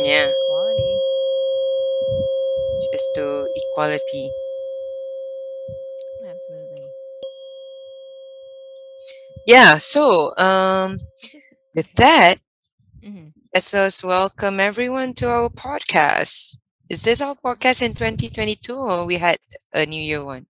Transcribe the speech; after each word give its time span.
Yeah, 0.00 0.32
Quality. 0.46 0.96
just 2.92 3.14
to 3.14 3.46
equality. 3.54 4.30
Absolutely. 6.24 6.94
Yeah, 9.46 9.78
so 9.78 10.36
um 10.36 10.98
with 11.74 11.92
that, 11.94 12.38
Mhm. 13.02 13.32
let's 13.54 13.74
us 13.74 14.02
welcome 14.02 14.58
everyone 14.60 15.14
to 15.14 15.28
our 15.28 15.48
podcast. 15.48 16.58
Is 16.88 17.02
this 17.02 17.20
our 17.20 17.34
podcast 17.36 17.82
in 17.82 17.94
2022 17.94 18.76
or 18.76 19.04
we 19.04 19.16
had 19.18 19.38
a 19.72 19.86
New 19.86 20.02
Year 20.02 20.24
one? 20.24 20.46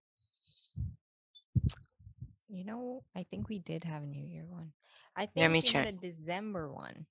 You 2.49 2.63
know, 2.65 3.03
I 3.15 3.23
think 3.23 3.49
we 3.49 3.59
did 3.59 3.83
have 3.85 4.03
a 4.03 4.07
New 4.07 4.23
Year 4.23 4.45
one. 4.45 4.73
I 5.15 5.25
think 5.25 5.41
Let 5.41 5.51
me 5.51 5.61
we 5.61 5.69
had 5.71 5.85
a. 5.85 5.91
December 5.91 6.71
one. 6.71 7.05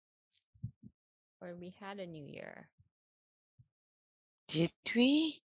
Or 1.43 1.54
we 1.54 1.70
had 1.80 1.98
a 1.98 2.07
New 2.07 2.25
Year. 2.25 2.68
Did 4.46 4.72
we? 4.94 5.43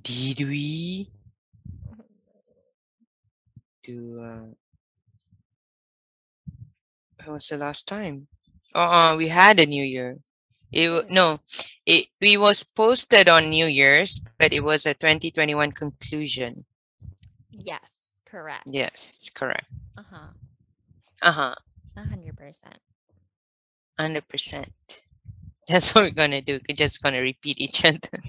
Did 0.00 0.40
we 0.40 1.10
do 3.84 4.20
uh 4.20 4.46
when 7.24 7.32
was 7.34 7.48
the 7.48 7.56
last 7.56 7.86
time? 7.86 8.28
Uh 8.74 9.12
uh 9.12 9.16
we 9.16 9.28
had 9.28 9.60
a 9.60 9.66
New 9.66 9.84
Year. 9.84 10.18
It 10.72 11.10
no, 11.10 11.40
it 11.86 12.08
we 12.20 12.36
was 12.36 12.62
posted 12.64 13.28
on 13.28 13.50
New 13.50 13.66
Year's, 13.66 14.20
but 14.38 14.52
it 14.52 14.62
was 14.64 14.86
a 14.86 14.94
2021 14.94 15.72
conclusion. 15.72 16.66
Yes, 17.50 18.00
correct. 18.26 18.68
Yes, 18.70 19.30
correct. 19.34 19.66
Uh-huh. 19.96 20.28
Uh-huh. 21.22 21.54
A 21.96 22.04
hundred 22.04 22.36
percent. 22.36 22.80
100%. 23.98 25.02
That's 25.68 25.94
what 25.94 26.04
we're 26.04 26.10
gonna 26.16 26.40
do. 26.40 26.60
We're 26.68 26.76
just 26.76 27.02
gonna 27.02 27.20
repeat 27.20 27.60
each 27.60 27.84
other. 27.84 28.22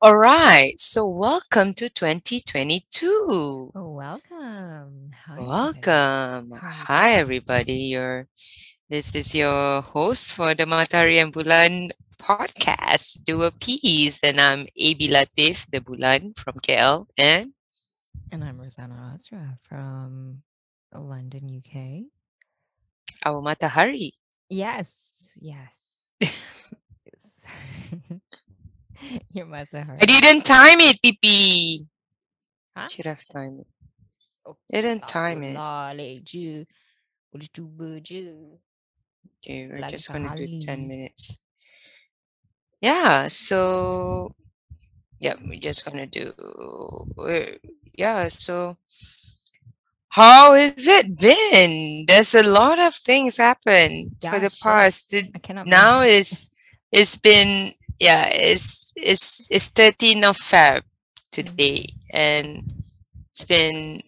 All 0.00 0.16
right. 0.16 0.78
So 0.78 1.06
welcome 1.08 1.74
to 1.74 1.88
2022. 1.90 3.72
Oh, 3.74 3.90
welcome. 3.90 5.10
Hi. 5.26 5.40
Welcome. 5.40 6.52
Hi 6.54 7.14
everybody. 7.14 7.90
Your 7.90 8.28
this 8.88 9.14
is 9.16 9.34
your 9.34 9.82
host 9.82 10.32
for 10.32 10.54
the 10.54 10.62
Matahari 10.64 11.18
and 11.20 11.32
Bulan 11.32 11.90
podcast, 12.22 13.18
Do 13.24 13.42
a 13.42 13.50
Piece. 13.50 14.22
And 14.22 14.40
I'm 14.40 14.66
AB 14.76 15.10
Latif, 15.10 15.66
the 15.72 15.80
Bulan 15.80 16.34
from 16.38 16.54
KL. 16.62 17.06
And 17.18 17.50
And 18.30 18.44
I'm 18.44 18.60
Rosanna 18.60 19.10
Asra 19.14 19.58
from 19.66 20.42
London, 20.94 21.50
UK. 21.50 22.06
our 23.26 23.42
Matahari. 23.42 24.12
Yes, 24.48 25.32
yes. 25.40 26.12
yes. 26.20 27.44
Your 29.32 29.46
mother 29.46 29.86
I 30.00 30.06
didn't 30.06 30.42
time 30.42 30.80
it, 30.80 31.00
PP. 31.02 31.86
Huh? 32.76 32.88
Should 32.88 33.06
have 33.06 33.26
timed 33.26 33.60
it. 33.60 33.66
Oh, 34.46 34.56
Didn't 34.70 35.06
time 35.06 35.42
it. 35.42 35.54
Lolly 35.54 36.20
Jew. 36.22 36.64
Boleh 37.32 37.50
cuba 37.52 38.00
je. 38.00 38.22
Okay, 39.38 39.66
we're 39.66 39.88
just 39.88 40.12
gonna 40.12 40.34
do 40.36 40.58
10 40.58 40.88
minutes. 40.88 41.38
Yeah, 42.80 43.28
so 43.28 44.34
yeah, 45.18 45.34
we're 45.42 45.60
just 45.60 45.84
gonna 45.84 46.06
do 46.06 46.32
yeah, 47.96 48.28
so 48.28 48.76
how 50.16 50.54
has 50.54 50.88
it 50.88 51.20
been? 51.20 52.06
There's 52.08 52.34
a 52.34 52.42
lot 52.42 52.78
of 52.78 52.94
things 52.94 53.36
happened 53.36 54.16
for 54.22 54.40
the 54.40 54.48
shit. 54.48 54.62
past. 54.62 55.14
I 55.34 55.38
cannot 55.38 55.66
Now 55.66 56.00
is 56.00 56.48
it's 56.90 57.16
been 57.16 57.72
yeah, 58.00 58.24
it's 58.32 58.94
it's 58.96 59.46
it's 59.50 59.68
13 59.68 60.24
of 60.24 60.38
Feb 60.38 60.80
today 61.30 61.84
mm-hmm. 61.84 62.16
and 62.16 62.72
it's 63.30 63.44
been 63.44 64.00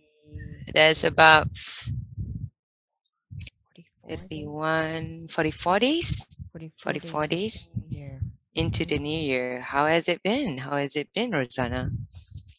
there's 0.73 1.05
about 1.05 1.49
44 1.55 3.69
days? 3.77 3.85
31 4.09 5.29
44 5.29 5.79
days 5.79 6.27
44 6.53 6.93
44 6.93 7.27
days? 7.27 7.69
of 7.69 7.75
the 7.75 7.81
new 7.85 8.01
year. 8.01 8.21
into 8.55 8.87
the 8.87 8.99
new 8.99 9.21
year. 9.21 9.61
How 9.61 9.87
has 9.87 10.09
it 10.09 10.23
been? 10.23 10.57
How 10.57 10.79
has 10.79 10.97
it 10.97 11.13
been, 11.13 11.33
Rosanna? 11.33 11.91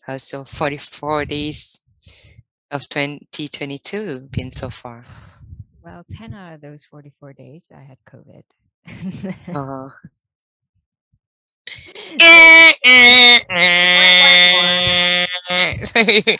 How's 0.06 0.22
so 0.22 0.46
44 0.46 1.26
days 1.26 1.82
of 2.72 2.88
2022 2.90 4.30
been 4.32 4.52
so 4.52 4.70
far? 4.70 5.04
Well, 5.84 6.06
10 6.10 6.34
out 6.34 6.54
of 6.54 6.62
those 6.62 6.86
44 6.86 7.34
days, 7.34 7.70
I 7.76 7.82
had 7.82 7.98
COVID. 8.06 8.44
Uh, 9.56 9.90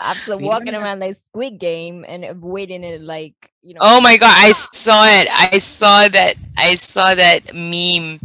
After 0.00 0.36
walking 0.40 0.74
around 0.74 1.00
like 1.00 1.16
Squid 1.16 1.58
Game 1.58 2.04
and 2.06 2.24
avoiding 2.24 2.84
it, 2.84 3.00
like, 3.00 3.50
you 3.62 3.74
know. 3.74 3.80
oh 3.82 4.00
my 4.00 4.16
god, 4.16 4.34
I 4.36 4.52
saw 4.52 5.04
it. 5.06 5.28
I 5.30 5.58
saw 5.58 6.08
that. 6.08 6.36
I 6.56 6.74
saw 6.74 7.14
that 7.14 7.54
meme 7.54 8.20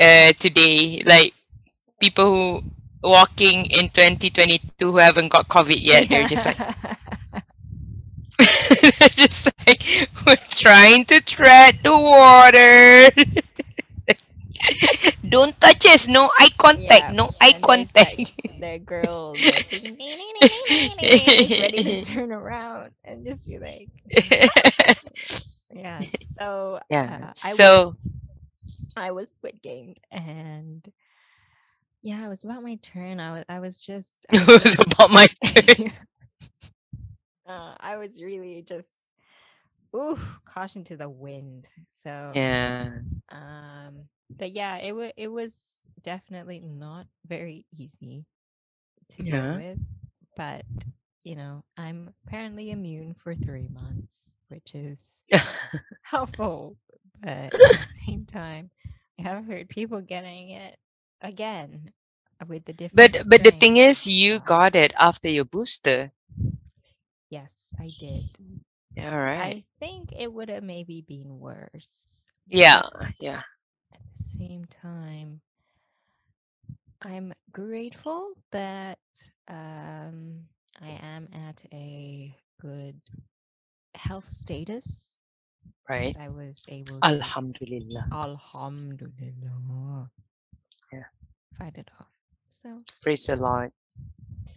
uh, 0.00 0.32
today. 0.38 1.02
Like 1.04 1.34
people 2.00 2.24
who 2.24 2.62
walking 3.02 3.66
in 3.66 3.90
2022 3.90 4.92
who 4.92 4.98
haven't 4.98 5.28
got 5.28 5.48
COVID 5.48 5.80
yet. 5.80 6.08
They're 6.08 6.26
just 6.26 6.46
like, 6.46 6.58
just 9.10 9.46
like 9.66 9.82
we're 10.26 10.36
trying 10.50 11.04
to 11.04 11.20
tread 11.20 11.80
the 11.82 11.92
water. 11.92 13.10
Don't 15.28 15.60
touch 15.60 15.86
us. 15.86 16.08
No 16.08 16.30
eye 16.38 16.48
contact. 16.58 16.90
Yeah, 16.90 17.12
No 17.12 17.30
eye 17.40 17.52
and 17.54 17.62
contact. 17.62 18.16
Like, 18.56 18.58
the 18.58 18.78
girls 18.78 19.38
like, 19.44 19.68
ready 19.70 19.92
to 21.84 22.02
turn 22.02 22.32
around 22.32 22.92
and 23.04 23.26
just 23.26 23.46
be 23.46 23.58
like, 23.58 23.90
yeah. 25.72 26.00
So 26.38 26.80
yeah. 26.88 27.18
uh, 27.20 27.32
I 27.44 27.48
was 27.48 27.56
So 27.56 27.96
I 28.96 29.10
was 29.10 29.28
Squid 29.36 29.60
Game, 29.62 29.96
and 30.10 30.90
yeah, 32.02 32.24
it 32.24 32.28
was 32.28 32.44
about 32.44 32.62
my 32.62 32.76
turn. 32.76 33.20
I 33.20 33.32
was 33.32 33.44
I 33.48 33.58
was 33.58 33.84
just 33.84 34.26
I 34.30 34.36
it 34.36 34.46
was 34.46 34.62
was 34.62 34.78
about 34.78 35.10
my 35.10 35.26
turn. 35.44 35.92
Uh, 37.48 37.74
I 37.80 37.96
was 37.96 38.22
really 38.22 38.62
just 38.66 38.90
ooh 39.94 40.18
caution 40.44 40.84
to 40.84 40.96
the 40.96 41.08
wind. 41.08 41.68
So 42.02 42.42
Yeah. 42.42 43.00
um, 43.30 44.08
but 44.38 44.52
yeah, 44.52 44.76
it 44.78 44.92
was 44.92 45.12
it 45.16 45.28
was 45.28 45.86
definitely 46.02 46.60
not 46.60 47.06
very 47.26 47.66
easy 47.72 48.26
to 49.10 49.22
Yeah. 49.22 49.22
deal 49.22 49.50
with, 49.52 49.78
but 50.36 50.64
you 51.24 51.36
know, 51.36 51.64
I'm 51.76 52.10
apparently 52.26 52.70
immune 52.70 53.14
for 53.14 53.34
three 53.34 53.68
months, 53.68 54.32
which 54.48 54.74
is 54.74 55.26
helpful. 56.02 56.76
But 57.20 57.54
at 57.64 57.78
the 57.78 57.84
same 58.06 58.26
time, 58.26 58.70
I 59.18 59.22
have 59.22 59.44
heard 59.46 59.68
people 59.68 60.00
getting 60.00 60.50
it 60.50 60.76
again 61.22 61.92
with 62.48 62.64
the 62.66 62.72
different. 62.72 63.16
But 63.16 63.28
but 63.28 63.44
the 63.44 63.52
thing 63.52 63.76
is, 63.76 64.06
you 64.06 64.40
got 64.40 64.74
it 64.76 64.92
after 64.98 65.28
your 65.28 65.44
booster. 65.44 66.12
Yes, 67.36 67.74
I 67.78 67.84
did. 67.84 68.56
Yeah, 68.96 69.14
right. 69.14 69.56
I 69.56 69.64
think 69.78 70.12
it 70.18 70.32
would 70.32 70.48
have 70.48 70.62
maybe 70.62 71.04
been 71.06 71.38
worse. 71.38 72.24
Yeah, 72.46 72.80
yeah. 73.20 73.42
At 73.92 74.00
the 74.16 74.22
same 74.22 74.64
time, 74.64 75.42
I'm 77.02 77.34
grateful 77.52 78.30
that 78.52 78.98
um, 79.48 80.44
I 80.80 80.98
am 81.02 81.28
at 81.48 81.62
a 81.74 82.34
good 82.58 83.02
health 83.94 84.30
status. 84.32 85.18
Right. 85.90 86.16
I 86.18 86.28
was 86.30 86.64
able 86.68 87.00
to 87.00 87.06
Alhamdulillah. 87.06 88.06
Alhamdulillah. 88.12 90.10
Yeah. 90.90 91.04
Fight 91.58 91.76
it 91.76 91.90
off. 92.00 92.08
So 92.48 92.80
Praise 93.02 93.26
the 93.26 93.36
Lord. 93.36 93.72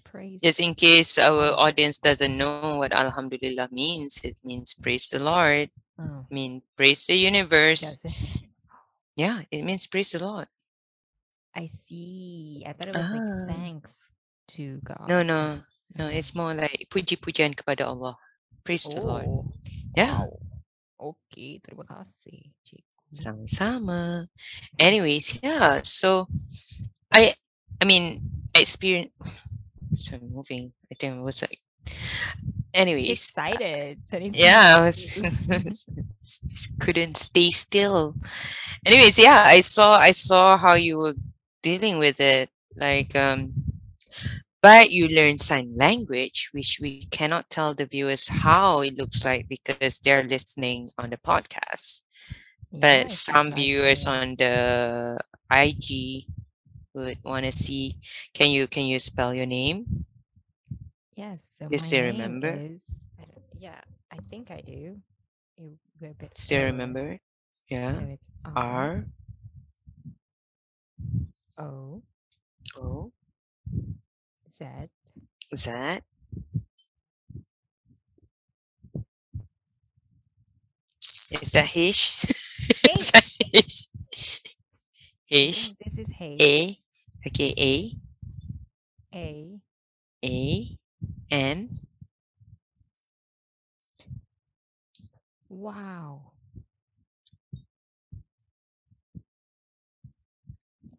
Praise. 0.03 0.41
Just 0.41 0.59
in 0.59 0.73
case 0.75 1.17
our 1.17 1.53
audience 1.57 1.97
doesn't 1.97 2.37
know 2.37 2.77
what 2.77 2.93
Alhamdulillah 2.93 3.69
means, 3.71 4.19
it 4.23 4.37
means 4.43 4.73
praise 4.73 5.07
the 5.09 5.19
Lord. 5.19 5.69
Oh, 5.99 6.25
I 6.25 6.33
mean 6.33 6.61
praise 6.77 7.05
the 7.07 7.15
universe. 7.15 8.03
it? 8.03 8.13
Yeah, 9.15 9.43
it 9.51 9.63
means 9.63 9.87
praise 9.87 10.11
the 10.11 10.23
Lord. 10.23 10.47
I 11.55 11.67
see. 11.67 12.63
I 12.65 12.73
thought 12.73 12.87
it 12.89 12.95
was 12.95 13.09
Ah. 13.09 13.13
like 13.13 13.29
thanks 13.49 13.93
to 14.55 14.79
God. 14.85 15.09
No, 15.09 15.23
no, 15.23 15.59
no. 15.97 16.05
Oh. 16.07 16.13
It's 16.13 16.31
more 16.35 16.53
like 16.53 16.87
puji-pujian 16.89 17.57
kepada 17.57 17.89
Allah. 17.89 18.15
Praise 18.63 18.85
the 18.87 19.01
Lord. 19.01 19.25
Oh, 19.27 19.49
Yeah. 19.97 20.23
wow. 20.23 20.39
Okay, 20.99 21.59
terima 21.63 21.83
kasih. 21.87 22.53
Sama-sama. 23.09 24.29
Anyways, 24.77 25.41
yeah. 25.41 25.81
So 25.81 26.29
I 27.09 27.33
I 27.81 27.83
mean 27.89 28.21
I 28.53 28.61
experienced 28.61 29.15
so 29.95 30.17
moving. 30.21 30.73
I 30.91 30.95
think 30.95 31.17
it 31.17 31.21
was 31.21 31.41
like 31.41 31.59
anyways. 32.73 33.09
Excited. 33.09 33.99
So 34.05 34.17
Yeah, 34.33 34.75
I 34.77 34.81
was 34.85 35.89
couldn't 36.79 37.17
stay 37.17 37.51
still. 37.51 38.15
Anyways, 38.85 39.17
yeah, 39.19 39.43
I 39.47 39.61
saw 39.61 39.93
I 39.93 40.11
saw 40.11 40.57
how 40.57 40.75
you 40.75 40.97
were 40.97 41.15
dealing 41.61 41.97
with 41.97 42.19
it. 42.19 42.49
Like 42.75 43.15
um 43.15 43.53
but 44.61 44.91
you 44.91 45.07
learn 45.07 45.37
sign 45.37 45.73
language, 45.77 46.49
which 46.53 46.79
we 46.81 47.03
cannot 47.03 47.49
tell 47.49 47.73
the 47.73 47.85
viewers 47.85 48.27
how 48.29 48.81
it 48.81 48.97
looks 48.97 49.23
like 49.25 49.47
because 49.49 49.99
they're 49.99 50.23
listening 50.23 50.89
on 50.97 51.09
the 51.09 51.17
podcast. 51.17 52.01
But 52.79 53.11
Yes, 53.11 53.11
some 53.11 53.51
viewers 53.53 54.05
on 54.07 54.35
the 54.35 55.17
IG 55.49 56.25
would 56.93 57.19
want 57.23 57.45
to 57.45 57.51
see. 57.51 57.97
Can 58.33 58.49
you 58.51 58.67
can 58.67 58.85
you 58.85 58.99
spell 58.99 59.33
your 59.33 59.45
name? 59.45 60.05
Yes, 61.15 61.43
so 61.57 61.69
You 61.69 61.77
still 61.77 62.03
remember? 62.05 62.61
is, 62.65 63.07
I 63.19 63.25
yeah, 63.57 63.81
I 64.11 64.17
think 64.29 64.51
I 64.51 64.61
do. 64.61 65.01
Would 65.59 65.77
be 65.99 66.07
a 66.07 66.13
bit 66.13 66.33
Still 66.35 66.63
remember? 66.63 67.19
So 67.83 67.99
Yeah. 67.99 68.01
it's 68.01 68.23
R 68.45 69.05
O 71.57 72.01
O 72.75 73.11
Z 74.49 74.89
Z 75.55 76.01
Is 81.31 81.51
that 81.51 81.75
H? 81.75 82.25
Is 82.97 83.11
that 83.11 83.25
H. 83.53 83.87
H? 85.31 85.57
I 85.57 85.59
H 85.59 85.65
think 85.65 85.77
this 85.79 85.97
is 85.97 86.11
H. 86.19 86.41
A 86.41 86.79
okay 87.27 87.53
A 87.57 87.95
A 89.15 89.61
A 90.25 90.77
N 91.31 91.69
Wow. 95.49 96.31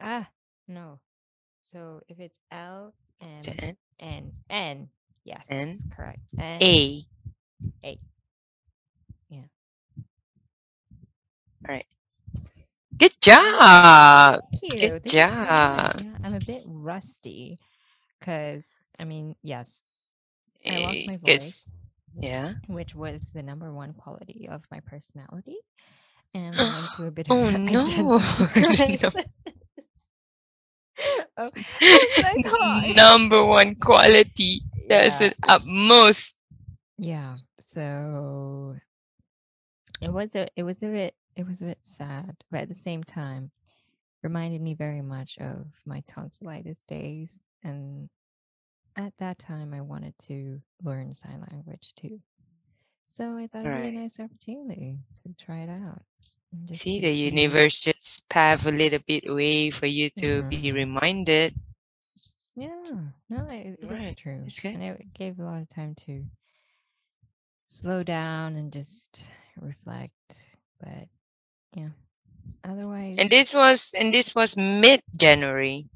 Ah, 0.00 0.28
no. 0.68 0.98
So 1.62 2.02
if 2.08 2.18
it's 2.20 2.36
L 2.50 2.92
is 3.20 3.48
N 3.60 3.76
N 4.00 4.32
N, 4.50 4.88
yes, 5.24 5.46
N 5.48 5.78
correct. 5.94 6.20
N 6.38 6.62
A 6.62 7.06
A. 7.84 7.98
Yeah. 9.28 9.42
All 11.68 11.74
right. 11.74 11.86
Good 13.00 13.14
job. 13.22 14.42
Thank 14.52 14.62
you. 14.62 14.90
Good 14.90 15.04
This 15.04 15.16
is 15.18 15.26
very 15.28 15.46
nice. 15.48 15.92
job. 15.92 15.96
Yeah, 15.96 16.16
I'm 16.24 16.34
a 16.34 16.40
bit 16.40 16.62
rusty 16.66 17.60
because 18.20 18.66
I 18.98 19.04
mean, 19.04 19.36
yes, 19.42 19.80
I 20.70 20.78
lost 20.78 21.04
eh, 21.04 21.06
my 21.06 21.18
voice, 21.18 21.72
yeah. 22.20 22.54
which 22.68 22.94
was 22.94 23.30
the 23.34 23.42
number 23.42 23.72
one 23.72 23.94
quality 23.94 24.48
of 24.50 24.62
my 24.70 24.80
personality, 24.80 25.58
and 26.34 26.60
I 26.60 26.68
went 26.72 26.90
through 26.90 27.08
a 27.08 27.12
bit 27.12 27.30
of 27.30 27.38
Oh 27.38 27.46
an 27.48 27.66
no. 27.72 27.84
No. 28.56 29.12
oh, 31.38 31.50
oh 32.20 32.42
so 32.42 32.42
sorry. 32.50 32.92
Number 32.94 33.44
one 33.44 33.76
quality. 33.76 34.62
That's 34.88 35.20
Yeah. 35.20 35.28
it 35.28 35.36
at 35.48 35.62
most. 35.64 36.38
Yeah. 36.98 37.36
So 37.60 38.76
it 40.02 40.12
was 40.12 40.34
a 40.36 40.48
it 40.56 40.64
was 40.64 40.82
a 40.82 40.88
bit 40.88 41.14
it 41.36 41.46
was 41.46 41.62
a 41.62 41.66
bit 41.66 41.78
sad, 41.84 42.36
but 42.50 42.60
at 42.62 42.68
the 42.68 42.74
same 42.74 43.02
time 43.04 43.50
reminded 44.22 44.60
me 44.60 44.74
very 44.74 45.02
much 45.02 45.38
of 45.38 45.66
my 45.86 46.02
tonsillitis 46.06 46.84
days 46.86 47.40
and 47.62 48.08
at 48.96 49.12
that 49.18 49.38
time 49.38 49.72
I 49.74 49.80
wanted 49.80 50.14
to 50.28 50.60
learn 50.82 51.14
sign 51.14 51.44
language 51.50 51.94
too. 51.96 52.20
So 53.06 53.36
I 53.36 53.46
thought 53.46 53.60
it'd 53.62 53.72
be 53.72 53.86
a 53.86 53.92
Right. 53.92 53.92
nice 53.92 54.18
opportunity 54.20 54.98
to 55.22 55.34
try 55.44 55.60
it 55.60 55.70
out. 55.70 56.02
See, 56.72 57.00
the 57.00 57.12
universe 57.12 57.82
just 57.84 58.28
pave 58.28 58.66
a 58.66 58.70
little 58.72 59.00
bit 59.06 59.24
way 59.32 59.70
for 59.70 59.86
you 59.86 60.10
to 60.16 60.42
be 60.44 60.58
Mhm. 60.58 60.72
reminded. 60.72 61.54
Yeah, 62.56 62.68
no, 63.28 63.48
it, 63.50 63.78
it's 63.82 63.90
Right. 63.90 64.14
true. 64.14 64.42
It's 64.46 64.60
good. 64.60 64.74
And 64.74 64.82
it 64.82 65.14
gave 65.14 65.38
a 65.38 65.44
lot 65.44 65.62
of 65.62 65.68
time 65.68 65.94
to 66.06 66.24
slow 67.66 68.02
down 68.02 68.56
and 68.56 68.72
just 68.72 69.24
reflect. 69.60 70.50
But 70.80 71.08
yeah, 71.74 71.90
otherwise, 72.64 73.16
And 73.18 73.30
this 73.30 73.54
was 73.54 73.94
and 73.98 74.12
this 74.14 74.34
was 74.34 74.56
mid 74.56 75.02
January. 75.16 75.86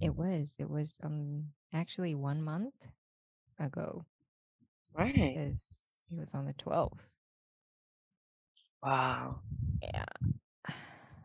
it 0.00 0.14
was 0.14 0.56
it 0.58 0.68
was 0.70 0.98
um 1.02 1.44
actually 1.72 2.14
one 2.14 2.42
month 2.42 2.74
ago 3.58 4.04
Right. 4.94 5.14
because 5.34 5.68
it 6.10 6.18
was 6.18 6.34
on 6.34 6.46
the 6.46 6.52
twelfth. 6.54 7.06
Wow. 8.82 9.40
Yeah, 9.82 10.04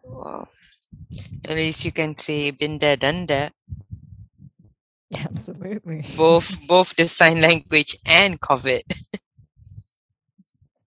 Wow. 0.03 0.47
At 1.45 1.55
least 1.55 1.85
you 1.85 1.91
can 1.91 2.17
say 2.17 2.51
been 2.51 2.79
there, 2.79 2.95
done 2.97 3.25
that. 3.27 3.53
absolutely. 5.17 6.05
Both 6.15 6.59
both 6.67 6.95
the 6.95 7.07
sign 7.07 7.41
language 7.41 7.97
and 8.05 8.39
COVID. 8.41 8.83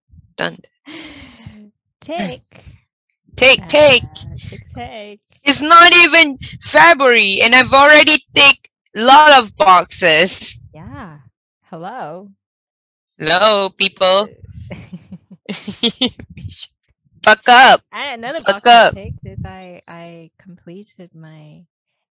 done. 0.37 0.59
Take, 2.01 2.63
Take 3.39 3.67
take. 3.67 4.03
uh, 4.03 4.35
take, 4.37 4.73
take. 4.75 5.21
It's 5.43 5.61
not 5.61 5.95
even 5.95 6.37
February 6.61 7.39
and 7.41 7.55
I've 7.55 7.73
already 7.73 8.21
take 8.35 8.69
a 8.97 9.01
lot 9.01 9.39
of 9.39 9.55
boxes. 9.55 10.59
Yeah. 10.73 11.19
Hello. 11.69 12.31
Hello, 13.17 13.69
people. 13.69 14.27
Fuck 17.23 17.47
up. 17.47 17.81
And 17.93 18.25
another 18.25 18.41
Fuck 18.41 18.65
box 18.65 18.67
up. 18.67 18.93
picked 18.95 19.25
is 19.25 19.45
I 19.45 19.83
I 19.87 20.31
completed 20.37 21.15
my 21.15 21.63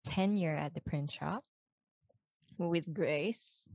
tenure 0.05 0.55
at 0.55 0.75
the 0.75 0.81
print 0.81 1.11
shop 1.11 1.43
with 2.57 2.95
Grace. 2.95 3.69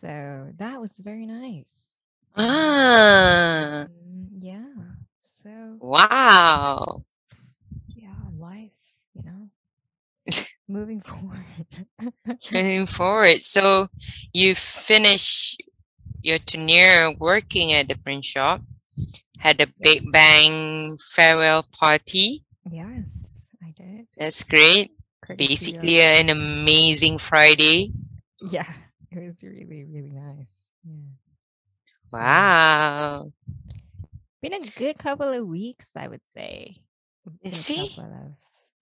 So 0.00 0.50
that 0.58 0.80
was 0.80 0.98
very 0.98 1.26
nice. 1.26 2.00
Ah. 2.34 3.86
Mm, 3.86 4.26
yeah. 4.40 5.05
So 5.26 5.76
Wow. 5.80 7.04
yeah, 7.94 8.14
life, 8.38 8.70
you 9.14 9.22
know. 9.24 9.50
Moving 10.68 11.00
forward. 11.02 11.66
Moving 12.52 12.86
forward. 12.86 13.42
So 13.42 13.88
you 14.32 14.54
finish 14.54 15.56
your 16.22 16.38
tenure 16.38 17.12
working 17.18 17.72
at 17.72 17.88
the 17.88 17.96
print 17.96 18.24
shop, 18.24 18.62
had 19.38 19.60
a 19.60 19.66
big 19.80 20.02
bang 20.12 20.96
farewell 21.14 21.64
party. 21.72 22.44
yes, 22.70 23.48
I 23.62 23.70
did. 23.72 24.06
That's 24.16 24.42
great. 24.44 24.92
Of- 25.28 25.36
Basically, 25.36 26.00
an 26.00 26.30
amazing 26.30 27.18
Friday. 27.18 27.90
yeah, 28.40 28.70
it 29.10 29.18
was 29.18 29.42
really, 29.42 29.84
really 29.84 30.12
nice. 30.12 30.54
Yeah. 30.84 31.10
Wow. 32.12 33.32
Been 34.50 34.62
a 34.62 34.66
good 34.78 34.98
couple 34.98 35.28
of 35.32 35.46
weeks, 35.46 35.88
I 35.96 36.08
would 36.08 36.20
say. 36.34 36.76
Good 37.42 37.50
see? 37.52 37.88
couple 37.88 38.04
of 38.04 38.32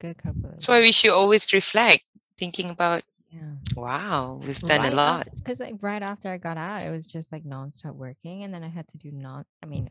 good 0.01 0.19
couple 0.19 0.45
of 0.47 0.51
That's 0.53 0.69
why 0.69 0.81
we 0.81 0.93
should 0.93 1.13
always 1.13 1.53
reflect, 1.53 2.05
thinking 2.39 2.71
about, 2.71 3.03
Yeah. 3.31 3.55
wow, 3.75 4.41
we've 4.45 4.61
done 4.61 4.81
Right 4.83 4.93
a 4.93 4.97
lot. 4.97 5.29
because 5.37 5.61
like 5.61 5.75
right 5.81 6.03
after 6.03 6.31
I 6.31 6.37
got 6.39 6.57
out, 6.59 6.83
it 6.87 6.91
was 6.91 7.07
just 7.07 7.33
like 7.33 7.45
nonstop 7.45 7.95
working, 7.95 8.43
and 8.45 8.53
then 8.53 8.63
I 8.63 8.69
had 8.69 8.87
to 8.89 8.99
do 8.99 9.11
not. 9.11 9.47
I 9.63 9.67
mean, 9.67 9.91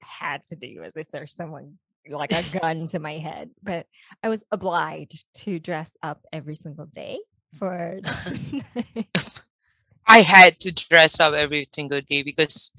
had 0.00 0.46
to 0.48 0.56
do 0.56 0.82
as 0.82 0.96
if 0.96 1.10
there's 1.10 1.34
someone 1.34 1.78
like 2.08 2.32
a 2.32 2.42
gun 2.60 2.86
to 2.88 2.98
my 2.98 3.18
head, 3.18 3.50
but 3.62 3.86
I 4.22 4.28
was 4.28 4.42
obliged 4.50 5.24
to 5.42 5.58
dress 5.58 5.90
up 6.02 6.20
every 6.32 6.54
single 6.54 6.86
day 6.86 7.18
for. 7.58 8.00
I 10.08 10.20
had 10.22 10.60
to 10.60 10.72
dress 10.72 11.18
up 11.18 11.34
every 11.34 11.68
single 11.74 12.00
day 12.00 12.22
because 12.22 12.70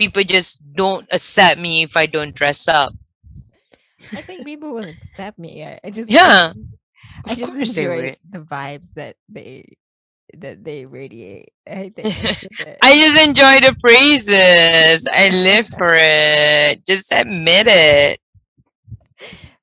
people 0.00 0.24
just 0.24 0.64
don't 0.72 1.06
accept 1.12 1.60
me 1.60 1.82
if 1.82 1.94
I 1.94 2.06
don't 2.06 2.34
dress 2.34 2.66
up. 2.66 2.94
I 4.16 4.22
think 4.22 4.46
people 4.46 4.72
will 4.72 4.88
accept 4.88 5.38
me. 5.38 5.62
I, 5.62 5.78
I 5.84 5.90
just 5.90 6.10
Yeah, 6.10 6.54
I 7.26 7.32
of 7.32 7.38
just 7.38 7.76
enjoy 7.76 8.16
the 8.28 8.40
vibes 8.40 8.88
that 8.96 9.16
they 9.28 9.76
that 10.38 10.64
they 10.64 10.86
radiate. 10.86 11.52
I 11.68 11.92
think. 11.94 12.06
I 12.82 12.98
just 12.98 13.28
enjoy 13.28 13.60
the 13.60 13.76
praises. 13.78 15.06
I 15.12 15.28
live 15.30 15.66
for 15.68 15.92
it. 15.92 16.84
Just 16.86 17.12
admit 17.12 17.66
it. 17.68 18.20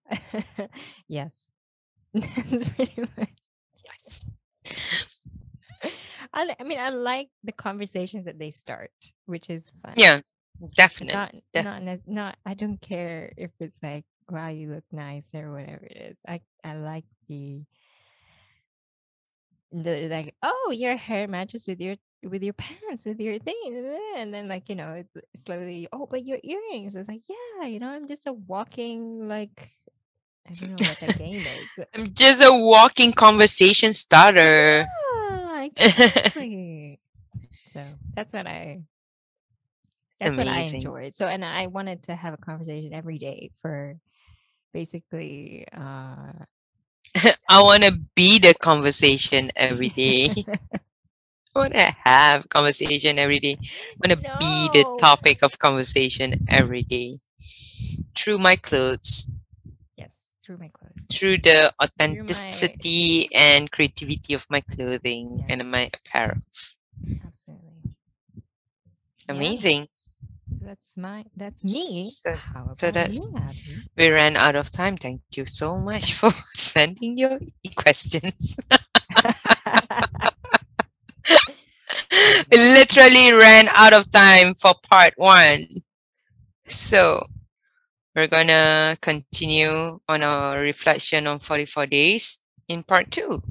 yes. 1.08 1.50
That's 2.14 2.70
pretty 2.70 3.02
much. 3.18 3.34
Yes. 3.84 4.26
I, 6.38 6.56
I 6.60 6.64
mean, 6.64 6.80
I 6.80 6.90
like 6.90 7.30
the 7.44 7.52
conversations 7.52 8.26
that 8.26 8.38
they 8.38 8.52
start, 8.52 8.92
which 9.26 9.50
is 9.50 9.72
fun. 9.84 9.96
Yeah, 9.98 10.22
definitely. 10.76 11.16
Not, 11.16 11.36
def- 11.52 11.82
not, 11.82 12.00
not. 12.06 12.38
I 12.46 12.54
don't 12.54 12.80
care 12.80 13.34
if 13.38 13.50
it's 13.60 13.80
like, 13.82 14.06
wow, 14.30 14.50
you 14.50 14.70
look 14.70 14.84
nice 14.92 15.34
or 15.34 15.52
whatever 15.52 15.86
it 15.86 15.98
is. 15.98 16.20
I, 16.28 16.42
I 16.64 16.76
like 16.76 17.06
the, 17.28 17.64
the 19.72 20.08
like, 20.10 20.36
oh, 20.44 20.72
your 20.76 20.96
hair 20.96 21.28
matches 21.28 21.68
with 21.68 21.82
your 21.82 21.96
with 22.24 22.44
your 22.44 22.54
pants, 22.54 23.06
with 23.06 23.20
your 23.20 23.40
thing, 23.40 23.96
and 24.16 24.32
then 24.34 24.48
like 24.48 24.70
you 24.70 24.76
know, 24.76 24.94
it's 24.94 25.44
slowly. 25.44 25.88
Oh, 25.92 26.08
but 26.10 26.24
your 26.24 26.40
earrings. 26.44 26.96
It's 26.96 27.08
like 27.08 27.22
yeah, 27.28 27.68
you 27.68 27.80
know, 27.80 27.90
I'm 27.90 28.08
just 28.08 28.28
a 28.28 28.34
walking 28.34 29.28
like. 29.28 29.72
I 30.50 30.54
don't 30.54 30.70
know 30.70 30.86
what 30.86 31.00
that 31.02 31.14
game 31.18 31.46
is. 31.46 31.86
I'm 31.94 32.14
just 32.14 32.42
a 32.42 32.54
walking 32.54 33.12
conversation 33.12 33.92
starter. 33.94 34.86
Yeah, 34.86 35.27
exactly. 35.64 37.00
so 37.66 37.98
that's 38.16 38.34
what 38.34 38.48
I. 38.48 38.84
That's 40.20 40.38
what 40.38 40.48
I 40.48 40.62
enjoyed. 40.62 41.16
So, 41.16 41.28
and 41.28 41.44
I 41.46 41.68
wanted 41.68 42.04
to 42.04 42.16
have 42.16 42.34
a 42.34 42.38
conversation 42.38 42.94
every 42.94 43.18
day 43.18 43.52
for 43.62 43.96
basically 44.74 45.66
uh 45.76 46.46
I 47.50 47.62
want 47.62 47.84
to 47.84 47.92
be 48.16 48.40
the 48.40 48.54
conversation 48.56 49.50
every 49.56 49.90
day. 49.90 50.30
I 51.56 51.60
want 51.60 51.74
to 51.74 51.96
have 52.06 52.50
conversation 52.50 53.18
every 53.20 53.40
day. 53.40 53.58
I 53.62 54.08
want 54.08 54.12
to 54.20 54.26
be 54.38 54.70
the 54.70 54.86
topic 54.98 55.42
of 55.42 55.58
conversation 55.60 56.46
every 56.48 56.84
day. 56.84 57.20
Through 58.16 58.38
my 58.40 58.56
clothes, 58.56 59.28
yes, 59.98 60.34
through 60.44 60.58
my 60.58 60.70
clothes. 60.70 60.87
Through 61.10 61.38
the 61.40 61.72
authenticity 61.82 63.30
and 63.34 63.72
creativity 63.72 64.34
of 64.34 64.46
my 64.50 64.62
clothing 64.62 65.38
Yes. 65.40 65.46
and 65.50 65.72
my 65.72 65.90
apparels. 65.96 66.76
Absolutely. 67.26 67.96
Yeah, 68.36 69.34
Amazing. 69.36 69.88
so 70.50 70.66
that's 70.66 70.96
my 70.98 71.26
that's 71.36 71.64
me. 71.64 72.10
So- 72.10 72.34
How 72.36 72.72
so 72.72 72.92
that's- 72.92 73.18
you, 73.26 73.82
We 73.98 74.10
ran 74.10 74.36
out 74.38 74.56
of 74.56 74.72
time. 74.72 74.96
Thank 74.98 75.22
you 75.36 75.46
so 75.46 75.78
much 75.78 76.14
for 76.14 76.32
sending 76.54 77.18
your 77.18 77.40
questions. 77.76 78.58
we 82.52 82.58
literally 82.58 83.34
ran 83.34 83.68
out 83.74 83.94
of 83.94 84.10
time 84.12 84.56
for 84.56 84.74
part 84.90 85.14
one. 85.18 85.66
So 86.68 87.24
we're 88.18 88.28
gonna 88.28 88.98
continue 89.02 90.00
on 90.10 90.24
our 90.24 90.60
reflection 90.60 91.28
on 91.28 91.40
44 91.40 91.88
days 91.88 92.40
in 92.70 92.84
part 92.84 93.12
two, 93.12 93.44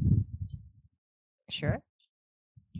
sure. 1.50 1.82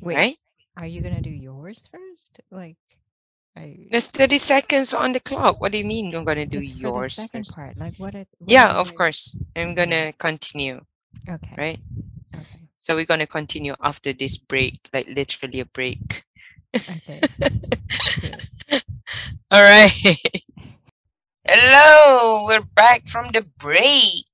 Wait, 0.01 0.17
right? 0.17 0.37
are 0.77 0.87
you 0.87 1.01
gonna 1.03 1.23
do 1.23 1.31
yours 1.31 1.89
first? 1.91 2.41
Like, 2.51 2.77
I 3.57 3.89
There's 3.91 4.09
30 4.09 4.39
seconds 4.39 4.95
on 4.95 5.13
the 5.13 5.21
clock. 5.21 5.61
What 5.61 5.73
do 5.73 5.79
you 5.79 5.85
mean 5.85 6.11
you're 6.11 6.25
gonna 6.25 6.47
do 6.47 6.61
just 6.61 6.81
for 6.81 6.91
the 6.91 6.93
yours 7.03 7.05
second 7.05 7.45
first? 7.45 7.49
part. 7.49 7.77
Like, 7.77 7.95
what? 7.99 8.15
It, 8.15 8.29
what 8.39 8.51
Yeah, 8.51 8.73
of 8.73 8.95
course. 8.95 9.37
I'm 9.57 9.75
gonna 9.75 10.13
continue, 10.15 10.81
Okay. 11.29 11.55
right? 11.59 11.81
Okay. 12.35 12.69
So 12.77 12.95
we're 12.97 13.07
gonna 13.07 13.27
continue 13.27 13.75
after 13.83 14.13
this 14.13 14.39
break, 14.39 14.89
like 14.93 15.09
literally 15.09 15.61
a 15.61 15.67
break. 15.67 16.25
Okay. 16.91 17.21
All 19.51 19.63
right. 19.63 20.43
Hello, 21.49 22.45
we're 22.47 22.61
back 22.61 23.07
from 23.07 23.29
the 23.29 23.43
break. 23.43 24.27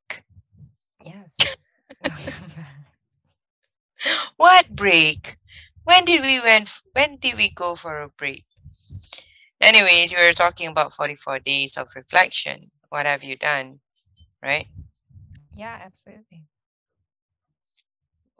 Yes. 1.04 1.36
What 4.36 4.74
break? 4.74 5.36
When 5.84 6.04
did 6.04 6.22
we 6.22 6.40
went? 6.40 6.70
When 6.92 7.16
did 7.16 7.36
we 7.36 7.50
go 7.50 7.74
for 7.74 8.02
a 8.02 8.08
break? 8.08 8.44
Anyways, 9.60 10.12
we 10.12 10.22
were 10.26 10.32
talking 10.32 10.68
about 10.68 10.92
44 10.92 11.38
days 11.40 11.76
of 11.76 11.88
reflection. 11.94 12.70
What 12.88 13.06
have 13.06 13.22
you 13.24 13.36
done? 13.36 13.80
Right? 14.42 14.66
yeah, 15.54 15.78
absolutely. 15.84 16.44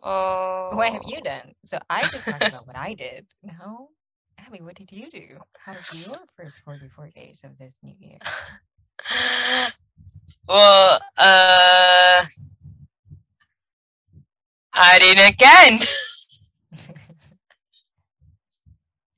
Oh, 0.02 0.71
What 0.75 0.93
have 0.93 1.02
you 1.07 1.21
done? 1.23 1.55
So 1.64 1.79
I 1.88 2.02
just 2.02 2.26
talked 2.26 2.49
about 2.49 2.67
what 2.67 2.76
I 2.76 2.95
did. 2.95 3.26
No, 3.43 3.91
Abby, 4.46 4.61
what 4.61 4.75
did 4.75 4.92
you 4.92 5.11
do? 5.11 5.38
How 5.58 5.75
was 5.75 6.06
your 6.06 6.16
first 6.37 6.61
44 6.64 7.08
days 7.14 7.42
of 7.44 7.58
this 7.58 7.78
new 7.82 7.94
year? 7.99 8.18
Well, 10.49 11.00
uh, 11.16 12.25
I 14.72 14.99
didn't 14.99 15.34
again. 15.34 15.78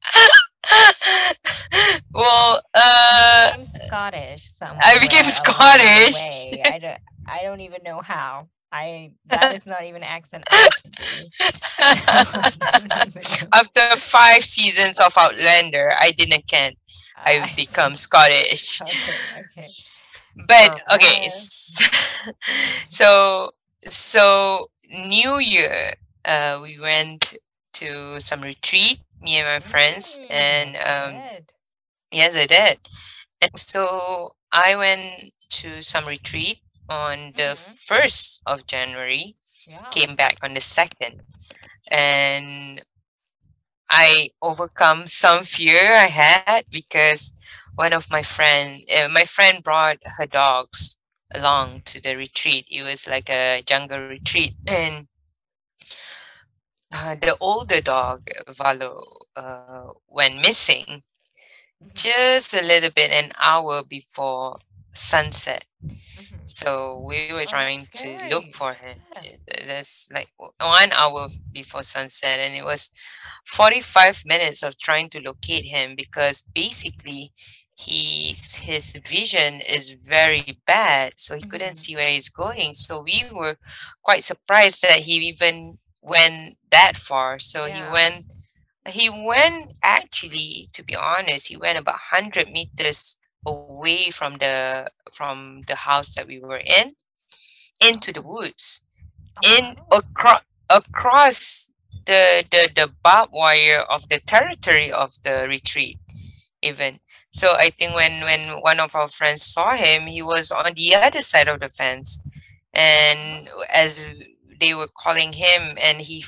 well, 2.14 2.60
uh, 2.74 3.50
became 3.52 3.66
Scottish. 3.66 4.50
I 4.60 4.98
became 5.00 5.24
somewhere 5.24 5.32
along 5.32 5.32
the 5.32 5.32
Scottish. 5.32 6.16
I 6.64 6.78
don't. 6.80 6.98
I 7.26 7.42
don't 7.42 7.60
even 7.60 7.82
know 7.82 8.00
how. 8.02 8.48
I 8.74 9.14
that 9.30 9.52
is 9.54 9.66
not 9.66 9.84
even 9.84 10.04
accent 10.04 10.46
I 10.50 10.72
can 10.82 10.92
do. 10.98 11.32
I 12.80 12.80
don't 12.90 13.06
even 13.06 13.30
know. 13.30 13.54
after 13.54 13.90
five 13.96 14.44
seasons 14.44 15.00
of 15.00 15.14
Outlander, 15.18 15.92
I 15.98 16.12
didn't 16.12 16.46
can. 16.48 16.72
I 17.16 17.42
I've 17.42 17.54
see. 17.54 17.56
become 17.56 17.94
Scottish. 17.96 18.82
Okay. 18.82 19.20
Okay. 19.38 19.74
But 20.36 20.72
okay, 20.92 21.26
Alright. 21.26 21.52
so 22.88 23.50
so 23.88 24.68
New 24.90 25.38
Year, 25.38 25.94
uh, 26.24 26.58
we 26.62 26.78
went 26.78 27.34
to 27.74 28.20
some 28.20 28.42
retreat, 28.42 29.00
me 29.20 29.36
and 29.36 29.46
my 29.46 29.60
friends, 29.60 30.22
Mm, 30.22 30.30
and 30.30 30.76
I 30.82 30.86
um, 30.86 31.24
did. 31.32 31.52
yes, 32.12 32.36
I 32.36 32.46
did. 32.46 32.78
And 33.42 33.50
so 33.56 34.34
I 34.52 34.76
went 34.76 35.32
to 35.50 35.82
some 35.82 36.06
retreat 36.06 36.60
on 36.88 37.32
the 37.36 37.56
Mhm. 37.56 37.78
first 37.86 38.42
of 38.46 38.66
January, 38.66 39.34
Yeah. 39.66 39.82
came 39.90 40.16
back 40.16 40.38
on 40.42 40.54
the 40.54 40.60
second, 40.60 41.22
and 41.88 42.82
I 43.90 44.30
overcome 44.42 45.06
some 45.06 45.44
fear 45.44 45.92
I 45.92 46.06
had 46.08 46.56
because 46.70 47.34
one 47.74 47.92
of 47.92 48.10
my 48.10 48.22
friend, 48.22 48.82
uh, 48.84 49.08
my 49.08 49.24
friend 49.24 49.62
brought 49.62 49.98
her 50.18 50.26
dogs 50.26 50.98
along 51.32 51.82
to 51.86 52.00
the 52.00 52.16
retreat. 52.16 52.66
It 52.70 52.82
was 52.82 53.06
like 53.08 53.28
a 53.30 53.62
jungle 53.66 53.98
retreat, 54.00 54.54
and 54.66 55.08
uh, 56.92 57.14
the 57.16 57.36
older 57.40 57.80
dog, 57.80 58.28
Valo, 58.48 59.02
uh, 59.36 59.88
went 60.08 60.36
missing 60.36 61.02
just 61.94 62.54
a 62.54 62.62
little 62.64 62.90
bit 62.90 63.10
an 63.10 63.32
hour 63.40 63.82
before 63.84 64.58
sunset. 64.94 65.64
Mhm. 66.16 66.46
So 66.46 67.00
we 67.06 67.32
were 67.32 67.42
Oh, 67.42 67.46
trying 67.46 67.88
to 67.96 68.18
look 68.30 68.46
for 68.52 68.74
him. 68.74 69.02
Yeah. 69.20 69.36
That's 69.66 70.08
like 70.12 70.28
one 70.58 70.92
hour 70.92 71.28
before 71.52 71.82
sunset, 71.84 72.38
and 72.40 72.54
it 72.54 72.64
was 72.64 72.90
45 73.46 74.24
minutes 74.26 74.62
of 74.62 74.78
trying 74.78 75.10
to 75.10 75.20
locate 75.20 75.66
him 75.66 75.94
because 75.96 76.42
basically 76.42 77.32
he's 77.76 78.56
his 78.56 78.96
vision 79.06 79.60
is 79.62 79.90
very 79.90 80.58
bad, 80.66 81.18
so 81.18 81.34
he 81.36 81.42
couldn't 81.42 81.72
Mhm. 81.72 81.74
see 81.74 81.96
where 81.96 82.10
he's 82.10 82.28
going. 82.28 82.74
So 82.74 83.02
we 83.02 83.24
were 83.32 83.56
quite 84.02 84.22
surprised 84.24 84.82
that 84.82 85.00
he 85.00 85.14
even 85.28 85.78
went 86.00 86.58
that 86.70 86.96
far. 86.96 87.38
So 87.38 87.66
he 87.66 87.82
went 87.82 88.26
he 88.88 89.08
went 89.10 89.72
actually 89.82 90.68
to 90.72 90.82
be 90.82 90.94
honest 90.96 91.48
he 91.48 91.56
went 91.56 91.78
about 91.78 91.94
100 91.96 92.48
meters 92.50 93.16
away 93.46 94.10
from 94.10 94.38
the 94.38 94.90
from 95.12 95.62
the 95.66 95.76
house 95.76 96.14
that 96.14 96.26
we 96.26 96.40
were 96.40 96.62
in 96.64 96.94
into 97.80 98.12
the 98.12 98.22
woods. 98.22 98.82
Oh, 99.44 99.56
in 99.56 99.76
across 99.92 100.42
across 100.70 101.70
the, 102.06 102.44
the 102.50 102.70
the 102.74 102.90
barbed 103.02 103.32
wire 103.32 103.80
of 103.80 104.08
the 104.08 104.20
territory 104.20 104.90
of 104.90 105.12
the 105.22 105.46
retreat 105.48 105.98
even. 106.62 107.00
So 107.32 107.54
i 107.56 107.70
think 107.70 107.94
when 107.94 108.22
when 108.24 108.60
one 108.60 108.80
of 108.80 108.94
our 108.94 109.08
friends 109.08 109.42
saw 109.42 109.74
him 109.74 110.02
he 110.06 110.22
was 110.22 110.50
on 110.50 110.72
the 110.74 110.94
other 110.94 111.20
side 111.20 111.48
of 111.48 111.60
the 111.60 111.68
fence. 111.68 112.20
And 112.72 113.48
as 113.72 114.06
they 114.60 114.74
were 114.74 114.88
calling 114.96 115.32
him 115.32 115.76
and 115.80 115.98
he 115.98 116.24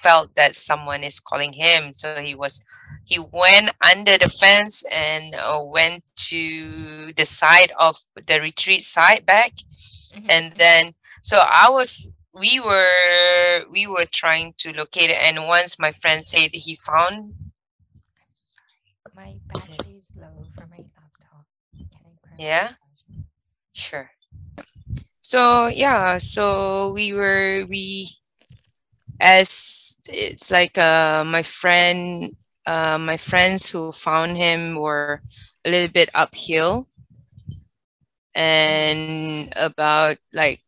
felt 0.00 0.34
that 0.34 0.54
someone 0.54 1.02
is 1.02 1.18
calling 1.20 1.52
him 1.52 1.92
so 1.92 2.22
he 2.22 2.34
was 2.34 2.64
he 3.08 3.18
went 3.18 3.70
under 3.82 4.16
the 4.18 4.28
fence 4.28 4.84
and 4.92 5.34
uh, 5.34 5.60
went 5.64 6.04
to 6.30 7.12
the 7.16 7.24
side 7.24 7.72
of 7.78 7.96
the 8.26 8.40
retreat 8.40 8.84
side 8.84 9.24
back 9.26 9.52
Mhm. 10.14 10.26
and 10.30 10.44
then 10.58 10.94
so 11.22 11.36
i 11.44 11.68
was 11.70 12.10
we 12.32 12.60
were 12.60 13.64
we 13.70 13.86
were 13.86 14.06
trying 14.06 14.54
to 14.58 14.72
locate 14.72 15.10
it 15.10 15.18
and 15.20 15.46
once 15.48 15.78
my 15.78 15.92
friend 15.92 16.24
said 16.24 16.50
he 16.52 16.74
found 16.76 17.34
I'm 17.34 18.30
so 18.30 18.44
sorry. 18.44 18.94
My 19.14 19.30
battery 19.52 19.96
is 19.98 20.12
low 20.16 20.44
for 20.54 20.66
my 20.66 20.82
laptop. 20.96 21.46
Can 21.76 21.88
I 22.38 22.42
Yeah? 22.42 22.68
Sure. 23.72 24.10
So 25.20 25.66
yeah, 25.66 26.18
so 26.18 26.92
we 26.92 27.12
were 27.12 27.66
we 27.68 28.08
as 29.20 30.00
it's 30.08 30.50
like 30.50 30.78
uh 30.78 31.24
my 31.24 31.42
friend 31.42 32.36
uh 32.68 32.98
my 33.00 33.16
friends 33.16 33.72
who 33.72 33.92
found 33.92 34.36
him 34.36 34.76
were 34.76 35.22
a 35.64 35.70
little 35.72 35.88
bit 35.92 36.10
uphill 36.14 36.86
and 38.34 39.52
about 39.56 40.18
like 40.32 40.60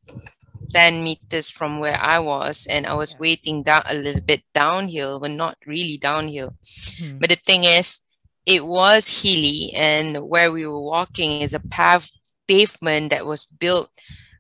10 0.73 1.03
meters 1.05 1.51
from 1.51 1.79
where 1.81 1.99
I 2.01 2.19
was, 2.19 2.67
and 2.67 2.87
I 2.87 2.95
was 2.95 3.13
Yeah. 3.13 3.19
waiting 3.19 3.63
down 3.63 3.83
a 3.87 3.95
little 3.95 4.23
bit 4.23 4.43
downhill, 4.55 5.21
but 5.21 5.31
not 5.33 5.59
really 5.67 5.99
downhill. 5.99 6.55
Mhm. 6.99 7.21
But 7.21 7.31
the 7.31 7.37
thing 7.37 7.65
is, 7.65 8.01
it 8.47 8.65
was 8.65 9.23
hilly, 9.23 9.73
and 9.75 10.29
where 10.29 10.53
we 10.53 10.67
were 10.67 10.81
walking 10.83 11.43
is 11.43 11.55
a 11.55 11.61
path 11.61 12.11
pavement 12.47 13.11
that 13.11 13.27
was 13.27 13.47
built 13.47 13.91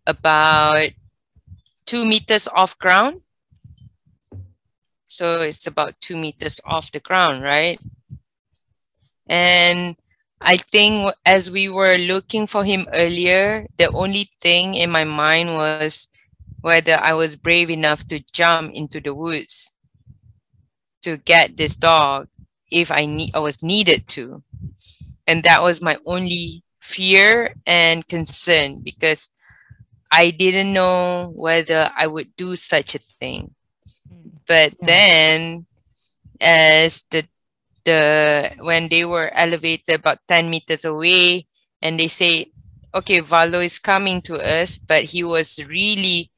about 0.07 0.91
two 1.87 2.05
meters 2.07 2.49
off 2.55 2.79
ground. 2.79 3.23
So 5.21 5.43
it's 5.43 5.67
about 5.67 6.01
two 6.01 6.17
meters 6.17 6.63
off 6.65 6.93
the 6.93 6.99
ground, 6.99 7.43
right? 7.43 7.79
And 9.27 9.95
I 10.41 10.57
think 10.57 11.13
as 11.27 11.51
we 11.51 11.69
were 11.69 11.99
looking 11.99 12.47
for 12.47 12.65
him 12.65 12.87
earlier, 12.95 13.67
the 13.77 13.91
only 13.93 14.31
thing 14.41 14.77
in 14.77 14.91
my 14.91 15.05
mind 15.05 15.53
was 15.53 16.09
whether 16.63 16.99
I 16.99 17.13
was 17.13 17.37
brave 17.37 17.69
enough 17.69 18.09
to 18.09 18.25
jump 18.33 18.73
into 18.73 18.99
the 18.99 19.15
woods 19.15 19.75
to 21.03 21.19
get 21.19 21.55
this 21.55 21.77
dog 21.77 22.29
if 22.73 22.91
I 22.91 23.05
need 23.05 23.33
I 23.35 23.41
was 23.41 23.63
needed 23.63 24.09
to. 24.17 24.43
And 25.27 25.43
that 25.43 25.61
was 25.61 25.83
my 25.83 25.99
only 26.07 26.63
fear 26.81 27.53
and 27.67 28.09
concern 28.09 28.81
because 28.83 29.29
I 30.11 30.31
didn't 30.31 30.73
know 30.73 31.31
whether 31.37 31.91
I 31.95 32.07
would 32.07 32.35
do 32.37 32.57
such 32.57 32.95
a 32.95 33.01
thing. 33.01 33.55
But 34.51 34.75
Yeah. 34.81 34.87
then 34.91 35.67
as 36.41 37.07
the 37.11 37.27
the 37.85 38.03
when 38.61 38.89
they 38.89 39.05
were 39.05 39.31
elevated 39.35 39.95
about 39.97 40.19
10 40.29 40.51
meters 40.51 40.85
away 40.85 41.47
and 41.81 41.99
they 41.99 42.09
say 42.09 42.53
okay 42.95 43.21
valo 43.23 43.65
is 43.65 43.79
coming 43.79 44.21
to 44.21 44.37
us 44.37 44.77
but 44.79 45.05
he 45.05 45.23
was 45.25 45.57
really 45.67 46.31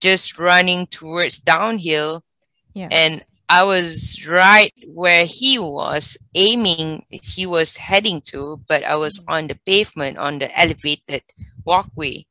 just 0.00 0.38
running 0.38 0.86
towards 0.86 1.38
downhill 1.38 2.22
Yeah. 2.74 2.88
and 2.90 3.24
i 3.48 3.62
was 3.64 4.26
right 4.26 4.72
where 4.92 5.24
he 5.24 5.58
was 5.58 6.18
aiming 6.34 7.06
he 7.08 7.46
was 7.46 7.76
heading 7.78 8.20
to 8.32 8.60
but 8.68 8.84
i 8.84 8.94
was 8.96 9.18
Mhm. 9.18 9.24
on 9.28 9.42
the 9.48 9.56
pavement 9.64 10.18
on 10.18 10.38
the 10.38 10.48
elevated 10.58 11.22
walkway 11.64 12.26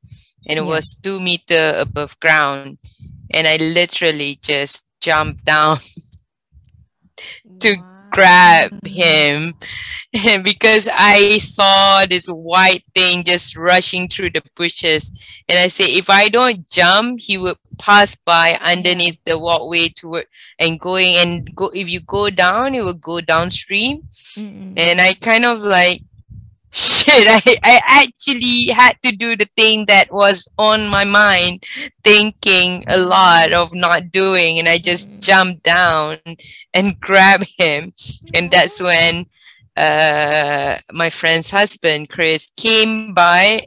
and 0.47 0.59
it 0.59 0.65
Yeah. 0.65 0.69
was 0.77 0.93
two 1.01 1.19
meter 1.19 1.73
above 1.77 2.19
ground 2.19 2.77
and 3.35 3.45
i 3.47 3.57
literally 3.57 4.39
just 4.41 4.85
jumped 5.01 5.45
down 5.45 5.77
to 7.59 7.75
grab 8.15 8.85
him. 8.85 9.53
And 10.25 10.43
because 10.51 10.87
I 10.91 11.37
saw 11.39 12.05
this 12.05 12.27
white 12.27 12.83
thing 12.95 13.23
just 13.23 13.57
rushing 13.57 14.07
through 14.07 14.31
the 14.31 14.41
bushes. 14.55 15.11
And 15.49 15.59
I 15.59 15.67
say 15.67 15.85
if 15.85 16.09
I 16.09 16.29
don't 16.29 16.67
jump 16.69 17.19
he 17.19 17.37
would 17.37 17.57
pass 17.77 18.15
by 18.15 18.57
underneath 18.61 19.19
the 19.25 19.37
walkway 19.37 19.89
toward 19.89 20.27
and 20.57 20.79
going 20.79 21.15
and 21.15 21.53
go 21.55 21.69
if 21.73 21.89
you 21.89 21.99
go 21.99 22.29
down 22.29 22.73
it 22.73 22.83
will 22.85 22.93
go 22.93 23.19
downstream. 23.19 24.03
Mm-mm. 24.37 24.73
and 24.77 25.01
I 25.01 25.13
kind 25.13 25.45
of 25.45 25.59
like 25.61 26.01
shit 26.75 27.25
I, 27.27 27.57
I 27.63 28.03
actually 28.03 28.73
had 28.75 28.95
to 29.03 29.15
do 29.15 29.35
the 29.37 29.47
thing 29.57 29.85
that 29.87 30.11
was 30.11 30.47
on 30.57 30.87
my 30.89 31.05
mind 31.05 31.63
thinking 32.03 32.83
a 32.89 32.97
lot 32.99 33.53
of 33.53 33.73
not 33.73 34.11
doing 34.11 34.59
and 34.59 34.67
I 34.67 34.77
just 34.79 35.09
Mm. 35.11 35.21
jumped 35.21 35.63
down 35.63 36.17
and 36.73 36.99
grabbed 36.99 37.47
him 37.57 37.93
and 38.33 38.51
that's 38.51 38.81
when 38.81 39.25
uh 39.77 40.77
my 40.93 41.09
friend's 41.09 41.51
husband 41.51 42.09
Chris 42.09 42.51
came 42.57 43.13
by 43.13 43.59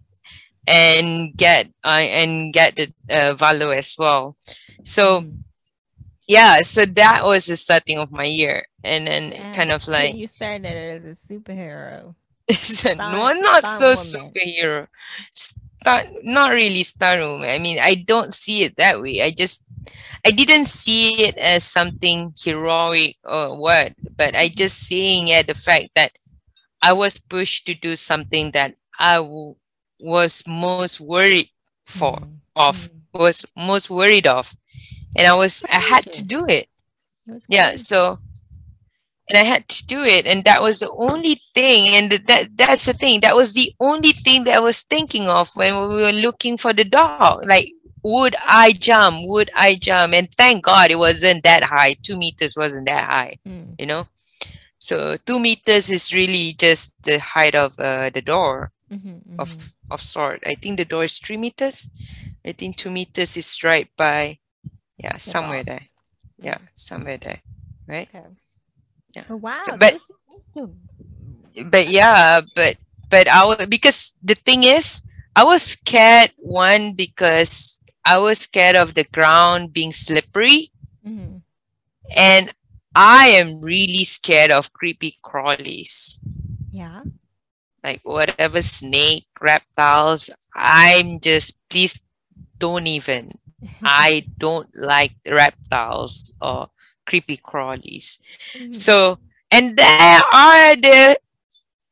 and 0.67 1.37
get 1.37 1.69
uh, 1.85 2.01
and 2.05 2.53
get 2.53 2.77
the 2.77 2.93
uh, 3.11 3.35
Valo 3.35 3.75
as 3.77 3.95
well 3.99 4.37
so 4.85 5.23
Mm. 5.23 5.43
yeah 6.29 6.61
so 6.63 6.85
that 6.85 7.25
was 7.25 7.47
the 7.47 7.57
starting 7.57 7.99
of 7.99 8.11
my 8.13 8.25
year 8.25 8.67
and 8.85 9.07
then 9.07 9.33
kind 9.53 9.71
of 9.73 9.87
like 9.89 10.15
you 10.15 10.27
started 10.27 10.67
as 10.77 11.05
a 11.05 11.15
superhero. 11.35 12.15
Stunt- 12.53 12.99
no, 12.99 13.33
not 13.33 13.65
so 13.67 13.89
woman. 13.91 14.33
superhero. 14.33 14.87
Stunt, 15.33 16.09
not 16.25 16.53
really 16.53 16.83
stunt 16.83 17.21
woman. 17.21 17.49
I 17.51 17.59
mean, 17.59 17.79
I 17.81 17.95
don't 17.95 18.33
see 18.33 18.63
it 18.65 18.77
that 18.77 19.01
way. 19.01 19.23
I 19.23 19.31
just, 19.31 19.65
I 20.27 20.31
didn't 20.31 20.65
see 20.67 21.25
it 21.25 21.37
as 21.39 21.65
something 21.65 22.35
heroic 22.43 23.17
or 23.25 23.57
what, 23.59 23.93
but 24.17 24.35
I 24.35 24.49
just 24.49 24.79
seeing 24.81 25.29
it 25.29 25.47
the 25.47 25.55
fact 25.55 25.91
that 25.95 26.13
I 26.83 26.93
was 26.93 27.19
pushed 27.19 27.67
to 27.67 27.75
do 27.75 27.97
something 27.97 28.51
that 28.53 28.75
I 28.99 29.17
w- 29.17 29.55
was 30.01 30.43
most 30.47 31.01
worried 31.01 31.51
for, 31.87 32.17
Mm. 32.19 32.39
of, 32.57 32.89
Mm. 32.91 33.21
was 33.21 33.45
most 33.57 33.91
worried 33.91 34.27
of, 34.27 34.53
and 35.17 35.27
I 35.27 35.35
was, 35.35 35.63
I 35.71 35.79
had 35.81 36.13
to 36.13 36.25
do 36.25 36.47
it. 36.47 36.69
That's 37.27 37.45
Yeah, 37.49 37.77
so 37.77 38.19
and 39.29 39.39
I 39.39 39.45
had 39.45 39.69
to 39.69 39.87
do 39.87 40.03
it, 40.05 40.27
and 40.27 40.45
that 40.45 40.63
was 40.63 40.81
the 40.81 40.91
only 40.97 41.37
thing, 41.55 41.95
and 41.95 42.11
that 42.27 42.57
that's 42.57 42.87
the 42.87 42.93
thing. 42.95 43.21
That 43.21 43.37
was 43.37 43.53
the 43.55 43.73
only 43.81 44.13
thing 44.13 44.45
that 44.45 44.57
I 44.57 44.61
was 44.61 44.83
thinking 44.83 45.29
of 45.29 45.51
when 45.55 45.73
we 45.89 46.03
were 46.03 46.13
looking 46.13 46.57
for 46.57 46.73
the 46.73 46.85
dog. 46.85 47.45
Like, 47.47 47.69
would 48.03 48.37
I 48.47 48.73
jump? 48.73 49.19
Would 49.29 49.51
I 49.55 49.75
jump? 49.75 50.15
And 50.15 50.29
thank 50.35 50.65
God 50.65 50.91
it 50.91 50.99
wasn't 50.99 51.45
that 51.45 51.63
high. 51.65 51.97
Two 52.03 52.17
meters 52.17 52.57
wasn't 52.57 52.87
that 52.87 53.05
high, 53.05 53.37
Mm. 53.47 53.75
you 53.79 53.87
know. 53.87 54.07
So 54.79 55.17
two 55.17 55.39
meters 55.41 55.91
is 55.91 56.15
really 56.15 56.55
just 56.57 56.93
the 57.03 57.19
height 57.19 57.55
of 57.55 57.79
uh, 57.81 58.11
the 58.11 58.23
door 58.23 58.71
Mhm, 58.91 59.39
of 59.39 59.51
mhm. 59.51 59.73
of 59.91 60.01
sort. 60.03 60.41
I 60.47 60.55
think 60.55 60.77
the 60.79 60.85
door 60.85 61.05
is 61.05 61.19
three 61.19 61.37
meters. 61.37 61.89
I 62.47 62.53
think 62.53 62.77
two 62.77 62.91
meters 62.91 63.37
is 63.37 63.63
right 63.65 63.89
by, 63.97 64.39
yeah, 64.97 65.17
somewhere 65.19 65.65
there. 65.65 65.83
Yeah, 66.41 66.59
somewhere 66.75 67.19
there, 67.19 67.43
right? 67.87 68.09
Okay. 68.15 68.25
Yeah. 69.19 69.25
But 69.29 69.37
wow, 69.39 69.55
So- 69.55 69.77
but- 69.77 69.93
this 69.95 70.03
is 70.03 70.45
still 70.51 70.71
but 71.65 71.89
yeah, 71.89 72.41
but 72.55 72.77
but 73.11 73.29
I 73.29 73.45
was 73.45 73.67
because 73.67 74.15
the 74.23 74.35
thing 74.35 74.65
is, 74.65 75.03
I 75.35 75.45
was 75.45 75.63
scared 75.63 76.31
one 76.37 76.93
because 76.93 77.81
I 78.05 78.19
was 78.19 78.39
scared 78.39 78.77
of 78.77 78.95
the 78.95 79.05
ground 79.05 79.73
being 79.73 79.93
slippery, 79.93 80.71
mm-hmm. 81.07 81.39
and 82.17 82.53
I 82.95 83.29
am 83.29 83.61
really 83.61 84.05
scared 84.05 84.51
of 84.51 84.73
creepy 84.73 85.19
crawlies, 85.23 86.21
yeah. 86.71 87.03
like 87.83 88.01
whatever 88.05 88.63
snake, 88.63 89.27
reptiles. 89.41 90.31
I'm 90.55 91.21
just 91.21 91.59
please 91.69 92.01
don't 92.59 92.87
even. 92.87 93.33
I 93.83 94.25
don't 94.39 94.71
like 94.77 95.15
reptiles 95.27 96.33
or 96.41 96.71
creepy 97.09 97.39
crawlies. 97.41 98.21
Mhm. 98.55 98.75
So, 98.77 99.19
and 99.51 99.77
there 99.77 100.21
are 100.33 100.77
the 100.77 101.19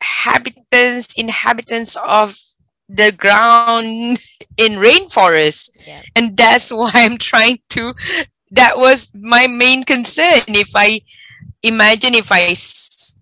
habitants, 0.02 1.14
inhabitants 1.16 1.96
of 1.96 2.36
the 2.88 3.12
ground 3.12 4.18
in 4.56 4.72
rainforest. 4.78 5.86
yeah. 5.86 6.02
And 6.14 6.36
that's 6.36 6.70
why 6.70 6.90
I'm 6.94 7.16
trying 7.18 7.58
to, 7.70 7.94
that 8.52 8.76
was 8.78 9.10
my 9.14 9.46
main 9.48 9.84
concern. 9.84 10.40
If 10.48 10.70
I 10.76 11.00
imagine 11.62 12.14
if 12.14 12.30
I 12.30 12.52
s- 12.54 13.16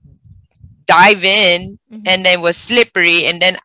dive 0.87 1.25
in 1.25 1.79
Mhm. 1.93 2.03
and 2.07 2.25
then 2.27 2.41
was 2.43 2.57
slippery 2.57 3.25
and 3.27 3.41
then 3.41 3.57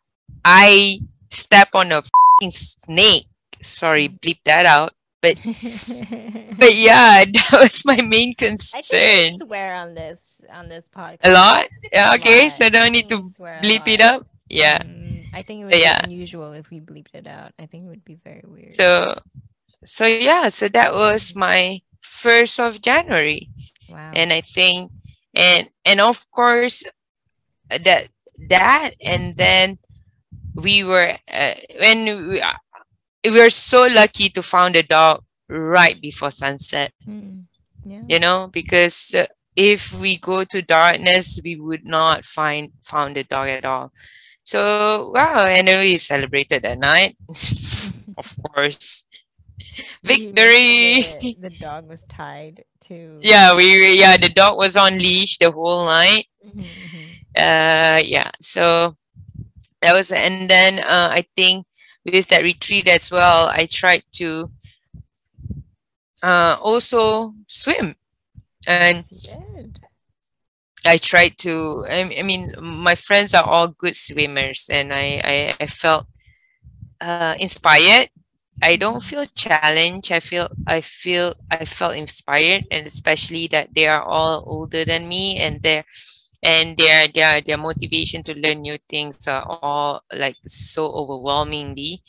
I 0.45 0.99
step 1.31 1.69
on 1.73 1.91
a 1.91 2.01
fing 2.39 2.51
snake, 2.51 3.27
sorry, 3.61 4.07
bleep 4.07 4.39
that 4.45 4.65
out. 4.65 4.93
But 5.21 5.37
but 5.43 6.75
yeah, 6.75 7.25
that 7.33 7.49
was 7.53 7.83
my 7.85 8.01
main 8.01 8.33
concern. 8.35 8.81
we 9.11 9.31
swear 9.31 9.75
on 9.75 9.93
this 9.95 10.41
on 10.51 10.69
this 10.69 10.87
podcast. 10.89 11.17
A 11.23 11.31
lot? 11.31 11.67
Yeah, 11.91 12.13
okay, 12.15 12.49
lot. 12.49 12.49
so 12.49 12.65
I 12.65 12.69
don't 12.69 12.91
need 12.91 13.09
to 13.09 13.17
we 13.17 13.29
swear 13.29 13.59
a 13.61 13.63
bleep 13.63 13.87
it 13.87 14.01
up. 14.01 14.27
Yeah. 14.49 14.79
Mm, 14.83 15.27
I 15.33 15.43
think 15.43 15.61
it 15.61 15.65
would 15.65 15.77
So, 15.77 15.79
be 15.79 15.83
yeah. 15.83 15.99
unusual 15.99 16.53
if 16.53 16.69
we 16.69 16.79
bleeped 16.81 17.13
it 17.15 17.27
out. 17.27 17.53
I 17.59 17.65
think 17.67 17.83
it 17.83 17.87
would 17.89 18.05
be 18.05 18.15
very 18.15 18.43
weird. 18.45 18.81
So 18.81 19.19
so 19.83 20.05
yeah, 20.05 20.49
so 20.49 20.67
that 20.69 20.93
was 20.93 21.35
my 21.35 21.81
first 22.01 22.59
of 22.59 22.81
January. 22.81 23.49
wow. 23.89 24.13
And 24.13 24.31
I 24.33 24.41
think 24.41 24.91
and 25.35 25.69
and 25.85 25.99
of 26.01 26.29
course 26.31 26.83
that 27.69 28.09
that 28.49 28.91
and 29.03 29.37
then 29.37 29.79
we 30.55 30.83
were 30.83 31.17
uh, 31.31 31.53
when 31.79 32.27
we, 32.29 32.41
uh, 32.41 32.53
we 33.23 33.31
were 33.31 33.49
so 33.49 33.87
lucky 33.87 34.29
to 34.29 34.41
found 34.41 34.75
a 34.75 34.83
dog 34.83 35.23
right 35.49 35.99
before 36.01 36.31
sunset 36.31 36.91
Mm, 37.07 37.45
yeah. 37.85 38.03
you 38.07 38.19
know 38.19 38.49
because 38.51 39.13
uh, 39.15 39.25
if 39.55 39.93
we 39.93 40.17
go 40.17 40.43
to 40.43 40.61
darkness 40.61 41.39
we 41.43 41.55
would 41.55 41.85
not 41.85 42.25
find 42.25 42.71
found 42.83 43.15
the 43.15 43.23
dog 43.23 43.47
at 43.49 43.65
all 43.65 43.91
so 44.43 45.11
wow 45.13 45.45
and 45.45 45.67
then 45.67 45.79
we 45.79 45.97
celebrated 45.97 46.63
that 46.63 46.77
night 46.79 47.15
of 48.17 48.35
course 48.43 49.03
Did 50.03 50.17
you 50.17 50.33
mention 50.33 50.95
victory 50.95 51.01
The, 51.01 51.33
the 51.37 51.49
dog 51.49 51.87
was 51.87 52.03
tied 52.05 52.63
to. 52.87 53.19
yeah 53.21 53.55
we 53.55 53.97
yeah 53.99 54.17
the 54.17 54.29
dog 54.29 54.57
was 54.57 54.75
on 54.77 54.97
leash 54.97 55.37
the 55.37 55.51
whole 55.51 55.85
night 55.85 56.25
Mhm, 56.45 56.75
mhm. 56.85 57.17
uh 57.37 58.01
yeah 58.03 58.31
so 58.39 58.95
that 59.81 59.93
was 59.93 60.11
and 60.11 60.49
then 60.49 60.79
uh, 60.79 61.09
i 61.11 61.23
think 61.35 61.65
with 62.05 62.27
that 62.29 62.43
retreat 62.43 62.87
as 62.87 63.11
well, 63.11 63.47
I 63.47 63.65
tried 63.65 64.03
to 64.13 64.51
uh, 66.23 66.57
also 66.61 67.33
swim. 67.47 67.95
And 68.67 69.03
I 70.85 70.97
tried 70.97 71.37
to, 71.39 71.85
I, 71.89 72.23
mean, 72.23 72.53
my 72.61 72.95
friends 72.95 73.33
are 73.33 73.43
all 73.43 73.69
good 73.69 73.95
swimmers, 73.95 74.69
and 74.71 74.93
I, 74.93 75.21
I, 75.23 75.55
I 75.61 75.67
felt 75.67 76.07
uh, 77.01 77.35
inspired. 77.39 78.09
I 78.61 78.75
don't 78.75 79.01
feel 79.01 79.25
challenged. 79.25 80.11
I 80.11 80.19
feel 80.19 80.49
I 80.67 80.81
feel 80.81 81.33
I 81.49 81.63
felt 81.63 81.95
inspired, 81.95 82.65
and 82.71 82.85
especially 82.85 83.47
that 83.47 83.73
they 83.73 83.87
are 83.87 84.03
all 84.03 84.43
older 84.45 84.83
than 84.83 85.07
me, 85.07 85.37
and 85.37 85.63
they're 85.63 85.85
and 86.43 86.77
their 86.77 87.07
their 87.07 87.41
their 87.41 87.57
motivation 87.57 88.23
to 88.23 88.33
learn 88.35 88.61
new 88.61 88.77
things 88.87 89.27
are 89.27 89.43
all 89.47 90.03
like 90.13 90.35
so 90.47 90.87
overwhelmingly 90.91 92.01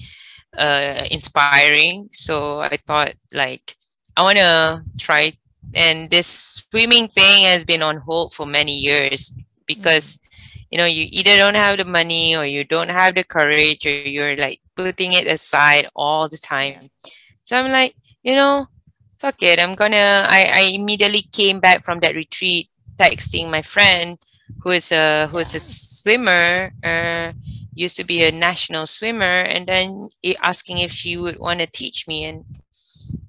uh 0.57 1.05
inspiring. 1.11 2.09
So 2.13 2.61
i 2.61 2.77
thought 2.77 3.15
like 3.33 3.77
i 4.17 4.23
want 4.23 4.39
to 4.39 4.83
try. 4.99 5.33
And 5.75 6.11
this 6.11 6.27
swimming 6.71 7.07
thing 7.09 7.45
has 7.45 7.65
been 7.65 7.83
on 7.83 7.99
hold 7.99 8.33
for 8.33 8.47
many 8.47 8.77
years 8.79 9.33
because 9.67 10.19
you 10.71 10.79
know 10.79 10.85
you 10.87 11.07
either 11.11 11.37
don't 11.37 11.55
have 11.55 11.79
the 11.79 11.85
money 11.85 12.35
or 12.35 12.45
you 12.45 12.65
don't 12.65 12.89
have 12.89 13.15
the 13.15 13.23
courage 13.23 13.87
or 13.87 13.91
you're 13.91 14.37
like 14.37 14.61
putting 14.75 15.13
it 15.13 15.27
aside 15.27 15.89
all 15.95 16.29
the 16.29 16.39
time. 16.39 16.91
So 17.45 17.57
i'm 17.59 17.71
like 17.71 17.95
you 18.23 18.35
know 18.35 18.67
fuck 19.19 19.43
it. 19.43 19.61
I'm 19.61 19.75
gonna 19.75 20.27
i, 20.29 20.51
I 20.53 20.61
immediately 20.75 21.23
came 21.31 21.61
back 21.61 21.85
from 21.85 22.01
that 22.01 22.15
retreat 22.15 22.69
texting 23.01 23.51
my 23.51 23.63
friend 23.63 24.19
who 24.63 24.71
is 24.71 24.93
a 24.93 25.27
who 25.29 25.39
is 25.39 25.55
a 25.55 25.61
swimmer 25.61 26.73
uh, 26.85 27.33
used 27.75 27.97
to 27.97 28.05
be 28.05 28.25
a 28.25 28.33
national 28.33 28.87
swimmer 28.87 29.41
and 29.43 29.67
then 29.67 30.09
asking 30.43 30.79
if 30.79 30.91
she 30.91 31.17
would 31.17 31.39
want 31.39 31.61
to 31.61 31.67
teach 31.67 32.07
me 32.07 32.25
and 32.25 32.45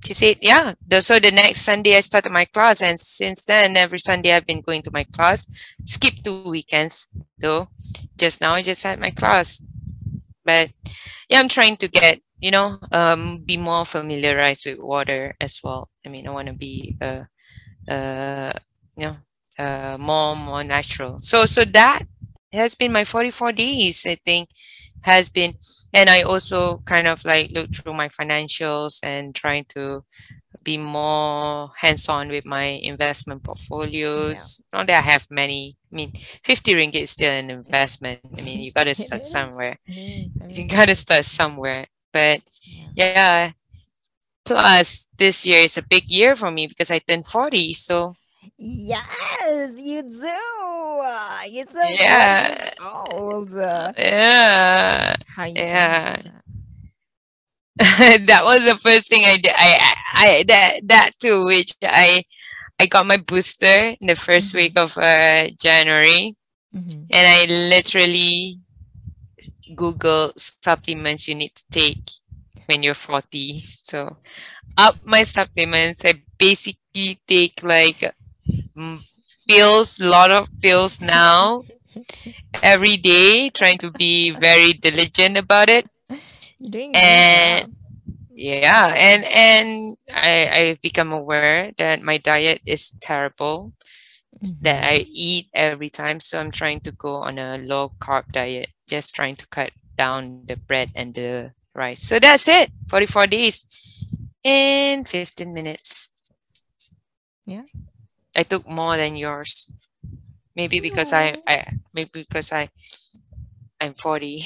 she 0.04 0.14
said 0.14 0.38
yeah. 0.42 0.74
So 1.00 1.20
the 1.20 1.32
next 1.32 1.62
sunday 1.62 1.96
i 1.96 2.00
started 2.02 2.32
my 2.32 2.46
class 2.46 2.82
and 2.82 3.00
since 3.00 3.46
then 3.46 3.78
every 3.78 4.00
sunday 4.00 4.34
i've 4.34 4.46
been 4.46 4.62
going 4.62 4.82
to 4.84 4.92
my 4.92 5.04
class. 5.06 5.46
Skip 5.86 6.16
two 6.24 6.50
weekends 6.50 7.08
though. 7.40 7.68
Just 8.18 8.42
now 8.42 8.54
i 8.56 8.62
just 8.62 8.84
had 8.84 9.00
my 9.00 9.12
class. 9.12 9.62
But 10.44 10.72
yeah 11.30 11.40
i'm 11.40 11.50
trying 11.50 11.78
to 11.78 11.88
get 11.88 12.20
you 12.40 12.52
know 12.52 12.80
um 12.92 13.44
be 13.46 13.58
more 13.58 13.86
familiarized 13.86 14.66
with 14.66 14.80
water 14.80 15.36
as 15.40 15.62
well. 15.64 15.90
I 16.06 16.10
mean 16.10 16.28
i 16.28 16.32
want 16.32 16.48
to 16.48 16.54
be 16.54 16.98
uh 17.00 17.24
uh 17.90 18.54
you 18.98 19.06
know 19.06 19.18
uh, 19.58 19.98
more 20.00 20.36
more 20.36 20.64
natural. 20.64 21.20
So 21.22 21.46
so 21.46 21.66
that 21.66 22.04
has 22.54 22.76
been 22.76 22.92
my 22.92 23.04
44 23.04 23.52
days. 23.54 24.06
I 24.06 24.18
think 24.26 24.50
has 25.02 25.30
been, 25.30 25.56
and 25.94 26.10
I 26.10 26.22
also 26.22 26.78
kind 26.86 27.08
of 27.08 27.24
like 27.26 27.52
look 27.52 27.74
through 27.74 27.94
my 27.94 28.10
financials 28.10 29.00
and 29.04 29.34
trying 29.34 29.66
to 29.70 30.04
be 30.64 30.78
more 30.78 31.72
hands-on 31.76 32.30
with 32.30 32.46
my 32.46 32.64
investment 32.64 33.44
portfolios. 33.44 34.60
Yeah. 34.60 34.80
Not 34.80 34.88
that 34.88 35.04
I 35.04 35.12
have 35.12 35.26
many. 35.30 35.78
I 35.92 35.96
mean, 35.96 36.14
50 36.44 36.74
ringgit 36.74 37.04
is 37.04 37.12
still 37.12 37.32
an 37.32 37.50
investment. 37.50 38.20
I 38.38 38.42
mean, 38.42 38.60
you 38.60 38.72
got 38.72 38.84
to 38.90 38.96
start 38.96 39.22
somewhere. 39.22 39.78
You 39.88 40.68
got 40.68 40.88
to 40.88 40.96
start 40.96 41.26
somewhere. 41.26 41.88
But 42.14 42.42
yeah. 42.96 43.14
yeah. 43.14 43.52
Plus, 44.44 45.08
this 45.18 45.46
year 45.46 45.62
is 45.62 45.78
a 45.78 45.84
big 45.84 46.10
year 46.10 46.36
for 46.36 46.52
me 46.52 46.68
because 46.68 46.92
I 46.92 47.00
turned 47.00 47.26
40. 47.26 47.74
So 47.74 48.16
Yes, 48.64 49.72
you 49.76 50.04
do. 50.04 50.38
You're 51.50 51.66
so 51.66 51.90
yeah. 51.90 52.70
old. 53.10 53.52
Yeah. 53.54 55.16
How 55.26 55.46
yeah. 55.46 56.22
that 57.78 58.42
was 58.44 58.64
the 58.64 58.78
first 58.78 59.10
thing 59.10 59.24
I 59.26 59.38
did. 59.38 59.54
I, 59.56 59.96
I, 60.14 60.46
that, 60.48 60.80
that 60.84 61.10
too, 61.20 61.46
which 61.46 61.74
I, 61.82 62.24
I 62.80 62.86
got 62.86 63.08
my 63.08 63.18
booster 63.18 63.96
in 64.00 64.08
the 64.08 64.14
1st 64.14 64.38
mm-hmm. 64.38 64.58
week 64.58 64.78
of 64.78 64.96
uh, 64.96 65.50
January, 65.60 66.36
mm-hmm. 66.76 67.04
and 67.10 67.28
I 67.28 67.46
literally 67.68 68.60
Google 69.76 70.34
supplements 70.38 71.28
you 71.28 71.34
need 71.34 71.56
to 71.56 71.66
take 71.72 72.12
when 72.68 72.84
you're 72.84 72.94
40. 72.94 73.62
So, 73.62 74.18
up 74.78 74.98
my 75.04 75.24
supplements. 75.24 76.06
I 76.06 76.22
basically 76.38 77.20
take 77.28 77.64
like 77.64 78.04
pills, 79.48 80.00
a 80.00 80.08
lot 80.08 80.32
of 80.32 80.48
pills 80.62 81.02
now, 81.02 81.64
every 82.62 82.98
day, 82.98 83.50
trying 83.50 83.78
to 83.80 83.92
be 83.92 84.32
very 84.32 84.74
diligent 84.74 85.38
about 85.38 85.70
it. 85.70 85.88
and 86.94 87.76
yeah, 88.34 88.94
and 88.96 89.26
and 89.26 89.98
I 90.10 90.50
I've 90.50 90.82
become 90.82 91.12
aware 91.12 91.72
that 91.78 92.02
my 92.02 92.18
diet 92.18 92.62
is 92.66 92.92
terrible. 93.02 93.74
Mm-hmm. 94.42 94.64
That 94.64 94.86
I 94.86 95.06
eat 95.12 95.50
every 95.54 95.90
time, 95.90 96.20
so 96.20 96.40
I'm 96.40 96.52
trying 96.52 96.80
to 96.82 96.92
go 96.92 97.16
on 97.16 97.38
a 97.38 97.60
low 97.60 97.92
carb 98.00 98.32
diet, 98.32 98.70
just 98.88 99.14
trying 99.14 99.36
to 99.36 99.48
cut 99.48 99.72
down 99.98 100.46
the 100.48 100.56
bread 100.56 100.90
and 100.96 101.14
the 101.14 101.52
rice. 101.76 102.02
So 102.02 102.18
that's 102.18 102.48
it. 102.48 102.72
44 102.90 103.28
days 103.28 103.66
in 104.44 105.06
15 105.06 105.54
minutes. 105.54 106.10
Yeah. 107.46 107.64
I 108.36 108.44
took 108.44 108.68
more 108.68 108.98
than 108.98 109.16
yours. 109.16 109.72
Maybe 110.56 110.80
because 110.80 111.14
I, 111.14 111.38
I 111.48 111.78
maybe 111.94 112.26
because 112.28 112.52
I 112.52 112.70
I'm 113.80 113.94
40. 113.94 114.46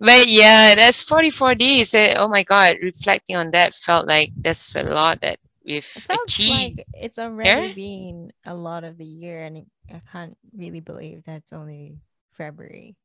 but 0.00 0.26
yeah, 0.26 0.74
that's 0.74 1.02
44 1.02 1.54
days. 1.56 1.92
Eh, 1.94 2.14
oh 2.16 2.28
my 2.28 2.42
god, 2.44 2.76
reflecting 2.82 3.36
on 3.36 3.50
that 3.50 3.74
felt 3.74 4.06
like 4.06 4.30
that's 4.36 4.76
a 4.76 4.82
lot 4.84 5.20
that 5.20 5.38
we've 5.64 6.06
achieved. 6.24 6.78
Like 6.78 6.86
it's 6.94 7.18
already 7.18 7.68
yeah? 7.68 7.74
been 7.74 8.32
a 8.46 8.54
lot 8.54 8.84
of 8.84 8.96
the 8.96 9.04
year 9.04 9.44
and 9.44 9.66
I 9.92 10.00
can't 10.12 10.36
really 10.56 10.80
believe 10.80 11.24
that's 11.26 11.52
only 11.52 11.98
February. 12.32 12.96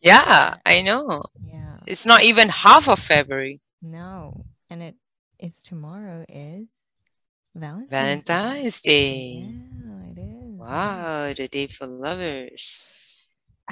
Yeah, 0.00 0.56
I 0.64 0.82
know. 0.82 1.24
Yeah. 1.42 1.78
It's 1.86 2.06
not 2.06 2.22
even 2.22 2.48
half 2.48 2.88
of 2.88 2.98
February. 2.98 3.60
No. 3.82 4.44
And 4.70 4.82
it 4.82 4.94
is 5.38 5.54
tomorrow 5.62 6.24
is 6.28 6.86
Valentine's, 7.54 7.90
Valentine's 7.90 8.82
Day. 8.82 9.46
Yeah, 9.46 10.10
it 10.10 10.18
is. 10.18 10.58
Wow, 10.58 11.32
the 11.32 11.48
day 11.48 11.66
for 11.66 11.86
lovers. 11.86 12.90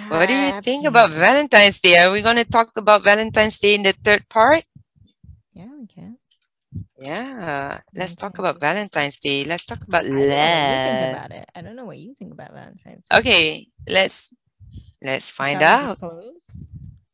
what 0.08 0.26
do 0.26 0.34
you 0.34 0.52
think 0.62 0.86
about 0.86 1.14
Valentine's 1.14 1.80
Day? 1.80 1.98
Are 1.98 2.12
we 2.12 2.22
going 2.22 2.36
to 2.36 2.44
talk 2.44 2.76
about 2.76 3.02
Valentine's 3.02 3.58
Day 3.58 3.74
in 3.74 3.82
the 3.82 3.92
third 3.92 4.28
part? 4.28 4.64
Yeah, 5.52 5.70
we 5.78 5.86
can. 5.86 6.18
Yeah, 6.98 7.80
let's 7.94 8.12
okay. 8.14 8.20
talk 8.20 8.38
about 8.38 8.60
Valentine's 8.60 9.18
Day. 9.18 9.44
Let's 9.44 9.64
talk 9.64 9.82
about 9.86 10.04
I 10.04 10.08
love. 10.08 11.10
about 11.10 11.30
it. 11.32 11.50
I 11.54 11.62
don't 11.62 11.76
know 11.76 11.86
what 11.86 11.98
you 11.98 12.14
think 12.14 12.32
about 12.32 12.52
Valentine's 12.52 13.06
Day. 13.08 13.18
Okay, 13.18 13.68
let's 13.88 14.34
let's 15.02 15.28
find 15.28 15.62
out. 15.62 15.98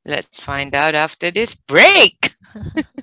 Let's 0.05 0.41
find 0.41 0.75
out 0.75 0.95
after 0.95 1.31
this 1.31 1.55
break. 1.55 2.35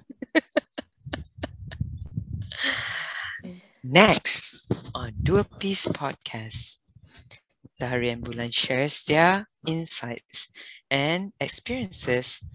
Next 3.90 4.54
on 4.94 5.18
Do 5.18 5.42
a 5.42 5.44
Piece 5.44 5.90
podcast, 5.90 6.86
Dari 7.82 8.14
and 8.14 8.22
Bulan 8.22 8.54
shares 8.54 9.02
their 9.10 9.50
insights 9.66 10.54
and 10.94 11.34
experiences 11.42 12.46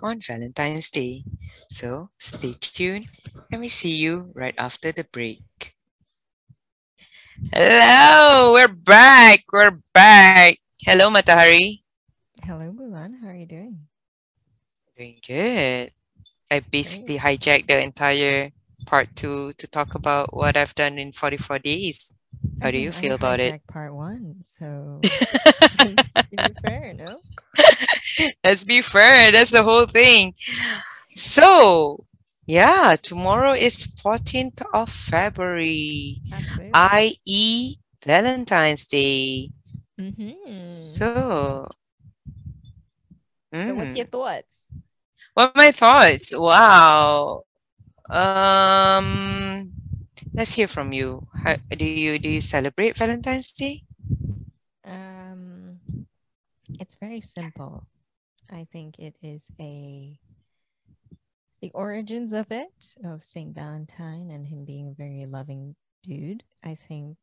on 0.00 0.24
Valentine's 0.24 0.88
Day. 0.88 1.28
So 1.68 2.08
stay 2.16 2.56
tuned 2.56 3.04
and 3.52 3.60
we 3.60 3.68
see 3.68 3.92
you 3.92 4.32
right 4.32 4.56
after 4.56 4.96
the 4.96 5.04
break. 5.04 5.44
Hello, 7.52 8.56
we're 8.56 8.72
back. 8.72 9.44
We're 9.52 9.76
back. 9.92 10.56
Hello, 10.80 11.12
Matahari. 11.12 11.84
Hello, 12.40 12.72
Bulan. 12.72 13.20
How 13.20 13.28
are 13.28 13.36
you 13.36 13.44
doing? 13.44 13.76
Doing 14.96 15.20
good. 15.20 15.92
I 16.48 16.64
basically 16.64 17.20
hijacked 17.20 17.68
the 17.68 17.76
entire 17.76 18.56
part 18.86 19.14
two 19.14 19.52
to 19.54 19.66
talk 19.66 19.94
about 19.94 20.34
what 20.34 20.56
I've 20.56 20.74
done 20.74 20.98
in 20.98 21.12
44 21.12 21.58
days. 21.58 22.14
How 22.60 22.70
do 22.70 22.78
you 22.78 22.92
feel 22.92 23.14
about 23.14 23.40
it? 23.40 23.60
Part 23.66 23.94
one, 23.94 24.36
so 24.42 25.00
let's 25.78 26.10
be 26.30 26.36
fair, 26.64 26.94
no? 26.94 27.20
let's 28.44 28.64
be 28.64 28.80
fair. 28.80 29.32
That's 29.32 29.50
the 29.50 29.62
whole 29.62 29.86
thing. 29.86 30.34
So, 31.08 32.04
yeah, 32.46 32.96
tomorrow 33.00 33.52
is 33.52 33.86
14th 33.86 34.62
of 34.72 34.88
February, 34.88 36.22
i.e., 36.72 37.76
Valentine's 38.04 38.86
Day. 38.86 39.50
Mm-hmm. 40.00 40.78
So, 40.78 41.68
mm. 43.54 43.66
so, 43.68 43.74
what's 43.74 43.96
your 43.96 44.06
thoughts? 44.06 44.56
What 45.34 45.50
are 45.50 45.52
my 45.56 45.72
thoughts? 45.72 46.34
Wow. 46.36 47.44
Um, 48.12 49.72
let's 50.34 50.52
hear 50.52 50.68
from 50.68 50.92
you. 50.92 51.26
How, 51.34 51.56
do 51.70 51.86
you 51.86 52.18
do 52.18 52.30
you 52.30 52.42
celebrate 52.42 52.98
Valentine's 52.98 53.52
Day? 53.52 53.84
Um, 54.84 55.80
It's 56.78 56.96
very 56.96 57.20
simple. 57.22 57.86
I 58.50 58.66
think 58.70 58.98
it 58.98 59.16
is 59.22 59.50
a 59.58 60.18
the 61.62 61.70
origins 61.74 62.32
of 62.32 62.50
it 62.50 62.96
of 63.04 63.24
Saint 63.24 63.54
Valentine 63.54 64.30
and 64.30 64.46
him 64.46 64.64
being 64.64 64.88
a 64.88 64.94
very 64.94 65.24
loving 65.26 65.76
dude. 66.02 66.44
I 66.62 66.74
think 66.74 67.16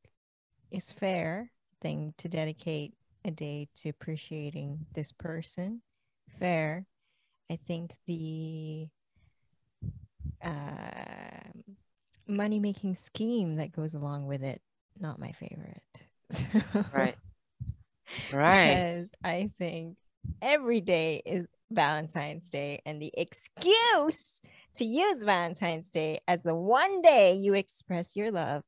is 0.71 0.91
fair 0.91 1.51
thing 1.81 2.13
to 2.17 2.27
dedicate 2.29 2.93
a 3.25 3.31
day 3.31 3.69
to 3.75 3.89
appreciating 3.89 4.87
this 4.95 5.11
person. 5.11 5.81
Fair. 6.39 6.85
I 7.51 7.57
think 7.67 7.93
the 8.07 8.87
uh, 10.43 11.49
money 12.27 12.59
making 12.59 12.95
scheme 12.95 13.55
that 13.55 13.71
goes 13.71 13.93
along 13.93 14.27
with 14.27 14.43
it, 14.43 14.61
not 14.99 15.19
my 15.19 15.31
favorite. 15.31 16.03
Right. 16.93 17.17
Right. 18.31 18.67
Because 18.67 19.09
I 19.23 19.49
think 19.57 19.97
every 20.41 20.81
day 20.81 21.21
is 21.25 21.47
Valentine's 21.71 22.49
Day, 22.49 22.81
and 22.85 23.01
the 23.01 23.11
excuse 23.15 24.41
to 24.75 24.85
use 24.85 25.23
Valentine's 25.23 25.89
Day 25.89 26.19
as 26.27 26.43
the 26.43 26.55
one 26.55 27.01
day 27.01 27.35
you 27.35 27.53
express 27.53 28.15
your 28.15 28.31
love 28.31 28.63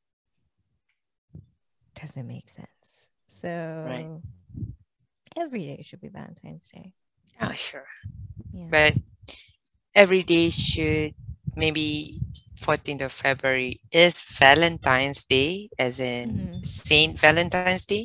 doesn't 2.00 2.28
make 2.28 2.50
sense. 2.50 2.68
So 3.28 4.22
every 5.36 5.66
day 5.66 5.82
should 5.84 6.02
be 6.02 6.10
Valentine's 6.10 6.68
Day. 6.68 6.94
Yeah, 7.40 7.54
sure. 7.56 7.86
Yeah. 8.54 8.68
But 8.70 8.94
every 9.96 10.24
day 10.24 10.50
should 10.50 11.14
maybe 11.56 12.22
14th 12.56 13.02
of 13.02 13.12
February 13.12 13.82
is 13.92 14.22
Valentine's 14.24 15.24
Day, 15.26 15.70
as 15.80 16.00
in 16.00 16.50
Mhm. 16.50 16.64
Saint 16.64 17.20
Valentine's 17.20 17.78
Day. 17.78 18.02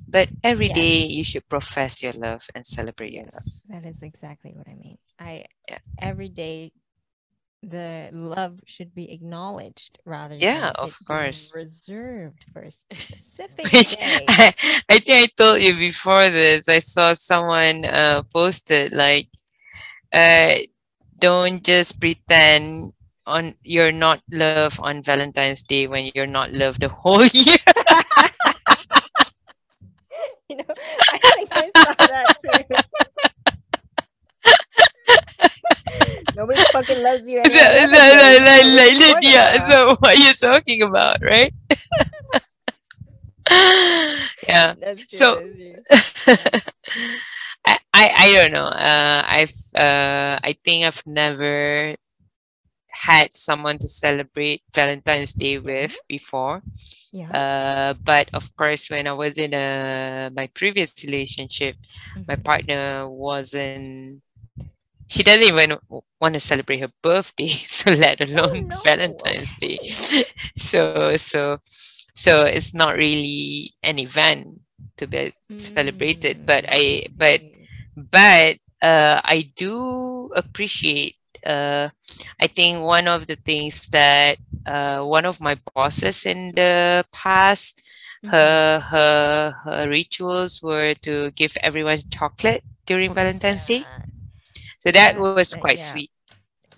But 0.00 0.22
every 0.36 0.62
day 0.62 0.96
Yes. 0.96 1.06
you 1.06 1.24
should 1.24 1.48
profess 1.48 2.02
your 2.02 2.12
love 2.12 2.46
and 2.54 2.64
celebrate 2.66 3.12
your 3.12 3.24
love. 3.32 3.46
That 3.68 3.84
is 3.84 4.02
exactly 4.02 4.52
what 4.54 4.68
I 4.68 4.74
mean. 4.74 4.98
I 5.18 5.44
Yeah. 5.68 5.78
every 5.98 6.28
day 6.28 6.72
the 7.62 8.10
love 8.12 8.60
should 8.66 8.94
be 8.94 9.12
acknowledged 9.12 9.98
rather 10.04 10.42
Yeah, 10.42 10.70
than 10.74 10.74
of 10.76 10.98
course. 11.04 11.54
reserved 11.54 12.44
for 12.52 12.62
a 12.62 12.70
specific 12.70 13.72
Which 13.72 13.96
day. 14.00 14.28
I, 14.28 14.54
I 14.90 14.98
think 14.98 15.08
I 15.08 15.28
told 15.36 15.60
you 15.62 15.76
before 15.76 16.28
this. 16.30 16.68
I 16.68 16.78
saw 16.78 17.12
someone 17.14 17.84
uh, 17.84 18.22
posted 18.32 18.92
like, 18.92 19.28
uh, 20.12 20.54
don't 21.22 21.62
just 21.62 22.00
pretend 22.00 22.92
on 23.26 23.54
you're 23.62 23.94
not 23.94 24.20
loved 24.30 24.80
on 24.82 25.02
Valentine's 25.02 25.62
Day 25.62 25.86
when 25.86 26.10
you're 26.14 26.26
not 26.26 26.52
loved 26.52 26.80
the 26.82 26.88
whole 26.88 27.24
year. 27.32 27.62
you 30.50 30.56
know, 30.56 30.74
I 31.14 31.18
think 31.22 31.48
I 31.52 31.70
saw 31.70 31.94
that 32.10 32.26
too. 32.42 32.50
Nobody 36.34 36.62
fucking 36.72 37.02
loves 37.02 37.28
you. 37.28 37.42
so, 37.44 37.60
like, 37.60 38.40
like, 38.66 38.98
so 38.98 38.98
what 38.98 38.98
are 38.98 38.98
you 38.98 39.12
talking 39.12 39.30
about? 39.30 39.62
so 39.62 39.96
what 40.00 40.18
you're 40.18 40.32
talking 40.32 40.82
about, 40.82 41.22
right? 41.22 41.54
yeah. 44.48 44.74
True, 44.74 44.96
so-. 45.06 45.42
I, 47.66 47.78
I 47.94 48.04
I 48.16 48.34
don't 48.34 48.52
know. 48.52 48.66
Uh, 48.66 49.22
I've 49.26 49.54
uh, 49.76 50.38
I 50.42 50.56
think 50.64 50.86
I've 50.86 51.02
never 51.06 51.94
had 52.92 53.34
someone 53.34 53.78
to 53.78 53.88
celebrate 53.88 54.62
Valentine's 54.74 55.32
Day 55.32 55.58
with 55.58 55.98
before. 56.08 56.62
yeah. 57.12 57.28
Uh, 57.30 57.94
but 57.94 58.28
of 58.32 58.54
course, 58.56 58.88
when 58.88 59.06
I 59.06 59.12
was 59.12 59.38
in 59.38 59.52
a 59.54 60.30
my 60.34 60.48
previous 60.54 60.94
relationship, 61.04 61.76
my 62.28 62.36
mhm. 62.36 62.44
partner 62.44 63.08
wasn't. 63.08 64.22
She 65.08 65.22
doesn't 65.22 65.46
even 65.46 65.76
want 66.20 66.34
to 66.34 66.40
celebrate 66.40 66.80
her 66.80 66.92
birthday, 67.02 67.48
so 67.68 67.92
let 67.92 68.20
alone 68.20 68.68
no. 68.68 68.76
Valentine's 68.84 69.56
Day. 69.56 69.92
so 70.56 71.16
so 71.16 71.58
so 72.14 72.44
it's 72.44 72.72
not 72.72 72.96
really 72.96 73.74
an 73.82 73.98
event 73.98 74.61
to 74.98 75.06
be 75.06 75.32
celebrated. 75.56 76.44
But 76.46 76.64
Mm, 76.66 76.68
I 76.68 77.06
but 77.16 77.42
but 77.96 78.58
uh, 78.82 79.20
I 79.24 79.52
do 79.56 80.30
appreciate. 80.36 81.16
Uh, 81.44 81.90
I 82.40 82.46
think 82.46 82.80
one 82.82 83.08
of 83.08 83.26
the 83.26 83.36
things 83.36 83.88
that 83.88 84.38
uh, 84.66 85.02
one 85.02 85.24
of 85.26 85.40
my 85.40 85.56
bosses 85.74 86.26
in 86.26 86.52
the 86.54 87.04
past, 87.12 87.82
her 88.24 88.80
her 88.80 89.52
her 89.64 89.88
rituals 89.88 90.62
were 90.62 90.94
to 91.02 91.30
give 91.32 91.56
everyone 91.62 91.98
chocolate 92.10 92.64
during 92.86 93.12
Valentine's 93.14 93.66
Day. 93.66 93.86
So 94.80 94.90
that 94.92 95.16
Yeah, 95.16 95.18
was 95.18 95.40
quite 95.44 95.68
yeah. 95.72 95.80
sweet. 95.80 96.10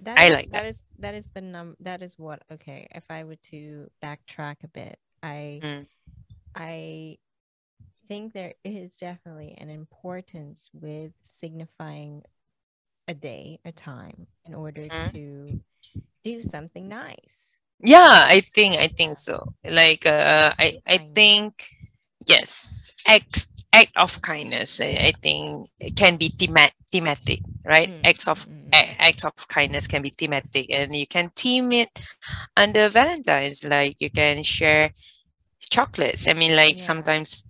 That 0.00 0.16
I 0.16 0.28
is- 0.28 0.30
like 0.30 0.48
that 0.50 0.64
is 0.66 0.84
that 0.98 1.14
is 1.14 1.30
the 1.34 1.40
num 1.40 1.76
that 1.80 2.02
is 2.02 2.18
what 2.18 2.42
okay 2.50 2.86
if 2.92 3.04
i 3.10 3.24
were 3.24 3.36
to 3.50 3.90
backtrack 4.02 4.64
a 4.64 4.68
bit 4.68 4.98
i 5.22 5.62
Mm. 5.62 5.86
i 6.56 7.18
think 8.08 8.32
there 8.32 8.54
is 8.64 8.96
definitely 8.96 9.54
an 9.58 9.70
importance 9.70 10.70
with 10.72 11.12
signifying 11.22 12.24
a 13.08 13.14
day 13.14 13.60
a 13.64 13.72
time 13.72 14.26
in 14.46 14.54
order 14.54 14.90
Mhm. 14.90 15.10
to 15.12 15.56
do 16.24 16.42
something 16.42 16.88
nice 16.88 17.58
Yeah, 17.80 18.24
I 18.28 18.40
think 18.40 18.76
I 18.76 18.88
think 18.88 19.16
so. 19.16 19.52
Like 19.64 20.06
uh, 20.06 20.54
I 20.58 20.78
I 20.86 20.98
think 21.14 21.66
yes, 22.26 22.90
act 23.06 23.46
act 23.72 23.92
of 23.96 24.22
kindness. 24.22 24.80
I, 24.80 25.10
I 25.10 25.12
think 25.20 25.68
it 25.80 25.96
can 25.96 26.16
be 26.16 26.28
thema- 26.30 26.72
thematic, 26.90 27.40
right? 27.64 27.90
Mm, 27.90 28.04
Acts 28.04 28.28
of 28.28 28.46
mm, 28.46 28.74
mm, 28.74 28.74
a- 28.74 28.96
acts 29.02 29.24
of 29.24 29.34
kindness 29.48 29.86
can 29.86 30.00
be 30.02 30.10
thematic, 30.10 30.70
and 30.70 30.94
you 30.96 31.06
can 31.06 31.30
theme 31.36 31.72
it 31.72 31.90
under 32.56 32.88
Valentine's. 32.88 33.64
Like 33.64 33.96
you 34.00 34.10
can 34.10 34.42
share 34.44 34.90
chocolates. 35.70 36.28
I 36.28 36.34
mean, 36.34 36.56
like 36.56 36.78
Yeah. 36.78 36.78
sometimes 36.78 37.46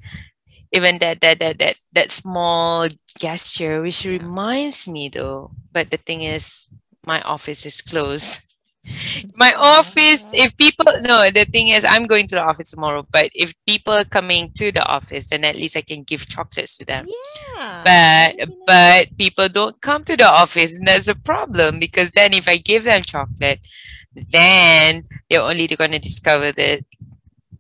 even 0.75 0.99
that 0.99 1.21
that 1.23 1.39
that 1.41 1.59
that 1.61 1.77
that 1.95 2.11
small 2.11 2.89
gesture, 3.19 3.83
which 3.83 4.05
reminds 4.05 4.89
me 4.89 5.09
though. 5.09 5.53
But 5.73 5.91
the 5.91 5.99
thing 5.99 6.23
is, 6.23 6.73
my 7.07 7.23
office 7.23 7.67
is 7.67 7.81
closed. 7.83 8.43
My 9.37 9.53
office, 9.55 10.29
if 10.33 10.57
people 10.57 10.85
no, 11.03 11.31
the 11.31 11.47
thing 11.47 11.69
is 11.69 11.85
I'm 11.89 12.07
going 12.07 12.27
to 12.29 12.37
the 12.37 12.43
office 12.43 12.71
tomorrow, 12.71 13.07
but 13.11 13.31
if 13.35 13.55
people 13.67 13.95
are 13.95 14.05
coming 14.05 14.53
to 14.57 14.73
the 14.73 14.85
office, 14.87 15.29
then 15.31 15.45
at 15.45 15.57
least 15.57 15.77
I 15.77 15.83
can 15.83 16.03
give 16.05 16.29
chocolates 16.29 16.77
to 16.79 16.85
them. 16.85 17.09
yeah 17.57 17.85
But 17.85 18.37
but 18.67 19.17
people 19.19 19.49
don't 19.49 19.81
come 19.81 20.05
to 20.05 20.17
the 20.17 20.29
office, 20.29 20.79
and 20.79 20.87
that's 20.89 21.09
a 21.09 21.15
problem 21.15 21.79
because 21.81 22.11
then 22.13 22.35
if 22.35 22.49
I 22.49 22.59
give 22.59 22.85
them 22.85 23.03
chocolate, 23.03 23.61
then 24.15 25.05
they're 25.31 25.43
only 25.43 25.67
gonna 25.69 25.99
discover 25.99 26.53
that 26.53 26.85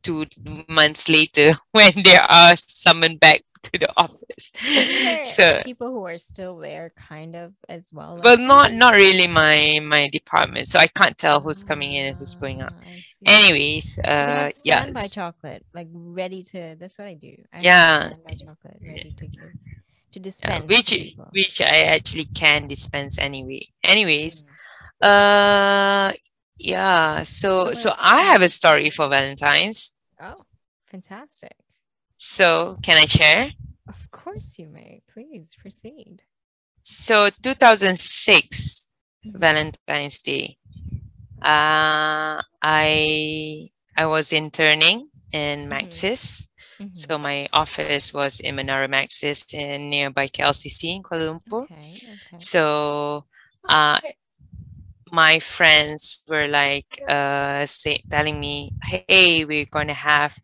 two 0.05 0.27
months 0.69 1.09
later 1.09 1.55
when 1.73 1.93
they 2.05 2.17
are 2.17 2.57
summoned 2.57 3.19
back 3.21 3.43
to 3.65 3.79
the 3.79 3.91
office. 3.97 4.53
So 5.25 5.63
people 5.65 5.89
who 5.89 6.05
are 6.07 6.19
still 6.19 6.59
there 6.59 6.93
kind 6.97 7.35
of 7.35 7.55
as 7.69 7.91
well 7.93 8.21
well 8.23 8.37
not 8.37 8.73
not 8.73 8.95
really 8.95 9.27
my 9.27 9.81
my 9.83 10.09
department, 10.09 10.69
so 10.69 10.79
I 10.79 10.87
can't 10.87 11.17
tell 11.17 11.41
who's 11.41 11.63
coming 11.65 11.95
in 11.95 12.07
and 12.07 12.17
who's 12.19 12.35
going 12.35 12.61
out. 12.61 12.75
Ah. 12.79 12.91
Anyways, 13.27 13.99
uh 14.05 14.51
yeah. 14.65 14.85
s- 14.95 15.13
chocolate, 15.15 15.65
like 15.75 15.89
ready 15.93 16.43
to. 16.53 16.77
That's 16.79 16.99
what 16.99 17.09
I 17.09 17.15
do. 17.15 17.35
I 17.53 17.61
Yeah. 17.61 18.11
standby 18.13 18.35
chocolate 18.45 18.79
ready 18.83 19.15
to 19.17 19.27
give, 19.27 19.53
to 20.13 20.19
yeah, 20.19 20.23
dispense. 20.23 20.69
which 20.69 20.91
to 20.91 21.11
which 21.33 21.61
I 21.63 21.83
actually 21.97 22.27
can 22.27 22.69
dispense 22.69 23.19
anyway. 23.19 23.69
Anyways, 23.83 24.45
Mm. 25.03 25.09
uh 25.09 26.13
yeah, 26.59 27.23
so 27.25 27.73
so 27.75 27.95
I 27.99 28.23
have 28.25 28.43
a 28.43 28.49
story 28.49 28.91
for 28.91 29.09
Valentine's. 29.09 29.94
Oh, 30.25 30.45
fantastic! 30.87 31.55
So 32.17 32.79
can 32.83 32.97
I 32.97 33.05
share? 33.07 33.51
Of 33.89 34.11
course 34.11 34.59
you 34.59 34.69
may. 34.69 35.03
Please 35.13 35.55
proceed. 35.55 36.23
So 36.83 37.29
2006 37.43 38.91
Mhm. 39.27 39.39
Valentine's 39.39 40.21
Day. 40.23 40.57
Uh 41.43 42.41
I 42.63 43.71
I 43.97 44.07
was 44.07 44.33
interning 44.33 45.09
in 45.33 45.69
Mhm. 45.69 45.71
Maxis. 45.73 46.49
Mhm. 46.81 46.97
So 46.97 47.19
my 47.19 47.49
office 47.53 48.15
was 48.15 48.41
in 48.41 48.57
Menara 48.57 48.89
Maxis 48.89 49.53
in 49.53 49.91
nearby 49.91 50.29
KLCC 50.29 50.97
in 50.97 51.03
Kuala 51.03 51.25
Lumpur. 51.41 51.65
Okay. 51.65 51.95
Okay. 51.95 52.39
So 52.39 53.27
uh 53.69 54.01
my 55.15 55.39
friends 55.41 56.21
were 56.29 56.49
like 56.49 57.01
uh 57.09 57.67
say, 57.67 58.03
telling 58.11 58.41
me, 58.41 58.73
"Hey, 58.85 59.45
we're 59.45 59.67
going 59.71 59.89
to 59.89 59.95
have 59.95 60.39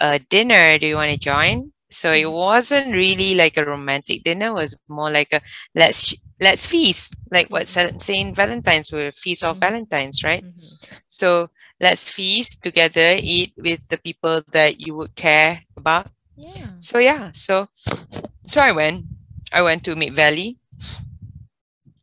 a 0.00 0.18
dinner. 0.18 0.78
Do 0.78 0.86
you 0.86 0.96
want 0.96 1.10
to 1.12 1.18
join?" 1.18 1.72
So 1.90 2.12
it 2.12 2.24
Mhm. 2.24 2.32
wasn't 2.32 2.92
really 2.92 3.34
like 3.34 3.56
a 3.56 3.64
romantic 3.64 4.22
dinner. 4.24 4.48
It 4.48 4.54
was 4.54 4.76
more 4.88 5.10
like 5.10 5.32
a 5.32 5.40
let's 5.74 6.14
let's 6.40 6.66
feast, 6.66 7.16
like 7.30 7.50
what 7.50 7.64
Mhm. 7.64 7.68
Sa- 7.68 7.98
Saint 7.98 8.36
Valentine's 8.36 8.92
were 8.92 9.12
feast 9.12 9.44
of 9.44 9.58
Mhm. 9.58 9.60
Valentine's, 9.60 10.22
right? 10.24 10.44
Mhm. 10.44 10.94
So 11.08 11.50
let's 11.80 12.08
feast 12.10 12.62
together, 12.62 13.16
eat 13.20 13.54
with 13.58 13.88
the 13.88 13.98
people 13.98 14.42
that 14.52 14.80
you 14.80 14.94
would 14.96 15.14
care 15.16 15.62
about. 15.76 16.08
Yeah. 16.36 16.78
So 16.78 16.98
yeah, 16.98 17.30
so 17.32 17.68
so 18.46 18.60
I 18.62 18.72
went. 18.72 19.04
I 19.52 19.62
went 19.62 19.84
to 19.84 19.96
Mid 19.96 20.14
Valley. 20.14 20.58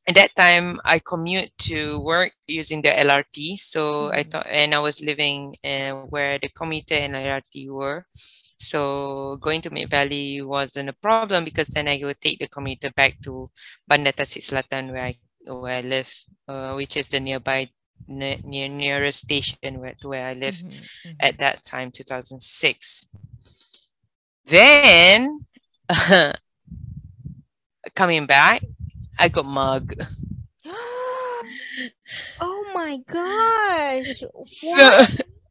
At 0.10 0.16
that 0.16 0.36
time, 0.36 0.82
I 0.86 1.00
commute 1.00 1.52
to 1.70 2.00
work 2.02 2.34
using 2.48 2.82
the 2.82 2.98
LRT. 3.00 3.58
So 3.58 4.12
I 4.12 4.24
Mhm. 4.24 4.30
thought, 4.30 4.48
and 4.50 4.74
I 4.76 4.80
was 4.80 5.02
living 5.04 5.58
uh, 5.64 5.92
where 6.10 6.40
the 6.40 6.50
commuter 6.50 6.96
and 6.96 7.16
LRT 7.16 7.70
were. 7.70 8.06
So 8.58 9.38
going 9.42 9.62
to 9.64 9.72
Mid 9.72 9.90
Valley 9.92 10.42
wasn't 10.42 10.90
a 10.90 10.94
problem 10.94 11.46
because 11.46 11.70
then 11.70 11.88
I 11.88 12.00
would 12.04 12.22
take 12.22 12.40
the 12.40 12.48
commuter 12.50 12.92
back 12.92 13.22
to 13.24 13.50
Bandar 13.88 14.14
Tasik 14.14 14.44
Selatan 14.44 14.92
where 14.92 15.06
I 15.14 15.20
where 15.48 15.78
I 15.78 15.82
live, 15.82 16.12
uh, 16.48 16.74
which 16.76 16.98
is 16.98 17.08
the 17.10 17.20
nearby 17.20 17.70
ne- 18.08 18.42
near 18.44 18.68
nearest 18.70 19.20
station 19.30 19.70
where 19.82 19.96
to 20.02 20.10
where 20.10 20.28
I 20.28 20.34
live 20.34 20.58
Mhm, 20.64 20.90
mhm. 21.06 21.16
at 21.20 21.38
that 21.40 21.64
time, 21.64 21.92
2006. 21.92 23.08
Then 24.46 25.46
coming 27.96 28.26
back, 28.26 28.62
I 29.20 29.28
got 29.30 29.46
mug. 29.46 29.94
oh 32.40 32.72
my 32.74 32.98
gosh! 33.08 34.24
So 34.46 35.06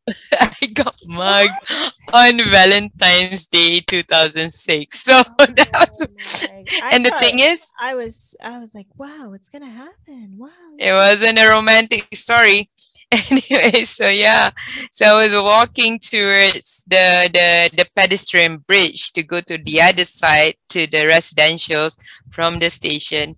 I 0.32 0.66
got 0.74 0.96
mug 1.06 1.50
What? 1.68 1.92
on 2.12 2.38
Valentine's 2.44 3.46
Day 3.46 3.80
2006. 3.80 4.98
So 4.98 5.22
that 5.38 5.70
oh 5.74 5.84
was 5.88 6.46
Oh 6.82 6.88
and 6.92 7.04
the 7.06 7.12
thing 7.20 7.40
is, 7.40 7.72
I 7.80 7.94
was 7.94 8.34
I 8.42 8.58
was 8.58 8.74
like, 8.74 8.88
wow, 8.96 9.32
it's 9.34 9.48
gonna 9.48 9.70
happen. 9.70 10.34
Wow. 10.38 10.48
it 10.78 10.92
wasn't 10.92 11.38
a 11.38 11.48
romantic 11.48 12.08
story. 12.14 12.70
Anyway, 13.10 13.84
so 13.84 14.08
yeah, 14.08 14.50
so 14.92 15.06
I 15.16 15.24
was 15.26 15.32
walking 15.32 15.98
towards 15.98 16.84
the 16.86 17.30
the 17.32 17.70
the 17.76 17.86
pedestrian 17.96 18.58
bridge 18.58 19.12
to 19.14 19.22
go 19.22 19.40
to 19.40 19.56
the 19.58 19.80
other 19.80 20.04
side 20.04 20.56
to 20.70 20.86
the 20.86 21.08
residentials 21.08 21.98
from 22.30 22.58
the 22.58 22.68
station. 22.70 23.36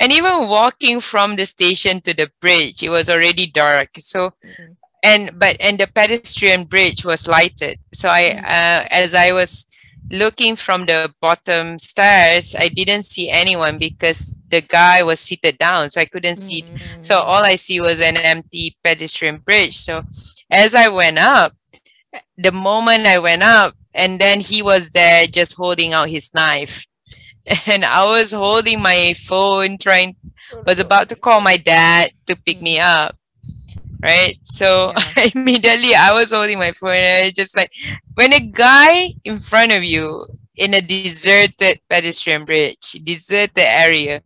And 0.00 0.12
even 0.12 0.48
walking 0.48 1.00
from 1.00 1.36
the 1.36 1.46
station 1.46 2.00
to 2.02 2.14
the 2.14 2.30
bridge, 2.40 2.82
it 2.82 2.88
was 2.90 3.08
already 3.10 3.46
dark. 3.46 3.90
So 3.98 4.32
Mhm. 4.44 4.76
and 5.02 5.38
but 5.38 5.56
and 5.60 5.78
the 5.78 5.86
pedestrian 5.86 6.64
bridge 6.64 7.04
was 7.04 7.26
lighted 7.26 7.78
so 7.92 8.08
i 8.08 8.24
Mm. 8.36 8.44
uh, 8.44 8.80
as 8.90 9.14
i 9.14 9.32
was 9.32 9.64
looking 10.12 10.56
from 10.56 10.84
the 10.86 11.08
bottom 11.22 11.78
stairs 11.78 12.54
i 12.58 12.68
didn't 12.68 13.04
see 13.04 13.30
anyone 13.30 13.78
because 13.78 14.36
the 14.50 14.60
guy 14.60 15.02
was 15.02 15.18
seated 15.20 15.56
down 15.58 15.90
so 15.90 16.00
i 16.00 16.04
couldn't 16.04 16.36
see 16.36 16.64
so 17.00 17.14
Mm. 17.16 17.24
all 17.24 17.44
i 17.44 17.56
see 17.56 17.80
was 17.80 18.00
an 18.00 18.16
empty 18.18 18.76
pedestrian 18.84 19.38
bridge 19.38 19.76
so 19.78 20.04
as 20.50 20.74
i 20.74 20.88
went 20.88 21.18
up 21.18 21.54
the 22.36 22.52
moment 22.52 23.06
i 23.06 23.18
went 23.18 23.42
up 23.42 23.74
and 23.94 24.20
then 24.20 24.40
he 24.40 24.62
was 24.62 24.90
there 24.90 25.26
just 25.26 25.54
holding 25.54 25.92
out 25.94 26.08
his 26.10 26.34
knife 26.34 26.84
and 27.66 27.84
i 27.84 28.04
was 28.06 28.32
holding 28.32 28.80
my 28.80 29.14
phone 29.16 29.76
trying 29.78 30.14
was 30.66 30.78
about 30.78 31.08
to 31.08 31.16
call 31.16 31.40
my 31.40 31.56
dad 31.56 32.10
to 32.26 32.36
pick 32.36 32.60
me 32.60 32.78
up 32.78 33.16
right 34.02 34.34
so 34.42 34.92
Yeah. 35.16 35.28
immediately 35.34 35.94
i 35.94 36.12
was 36.12 36.32
holding 36.32 36.58
my 36.58 36.72
phone 36.72 36.96
and 36.96 37.26
I 37.26 37.30
just 37.30 37.56
like 37.56 37.72
when 38.14 38.32
a 38.32 38.40
guy 38.40 39.08
in 39.24 39.38
front 39.38 39.72
of 39.72 39.84
you 39.84 40.26
in 40.56 40.74
a 40.74 40.80
deserted 40.80 41.80
pedestrian 41.88 42.44
bridge 42.44 42.92
deserted 43.04 43.58
area 43.58 44.22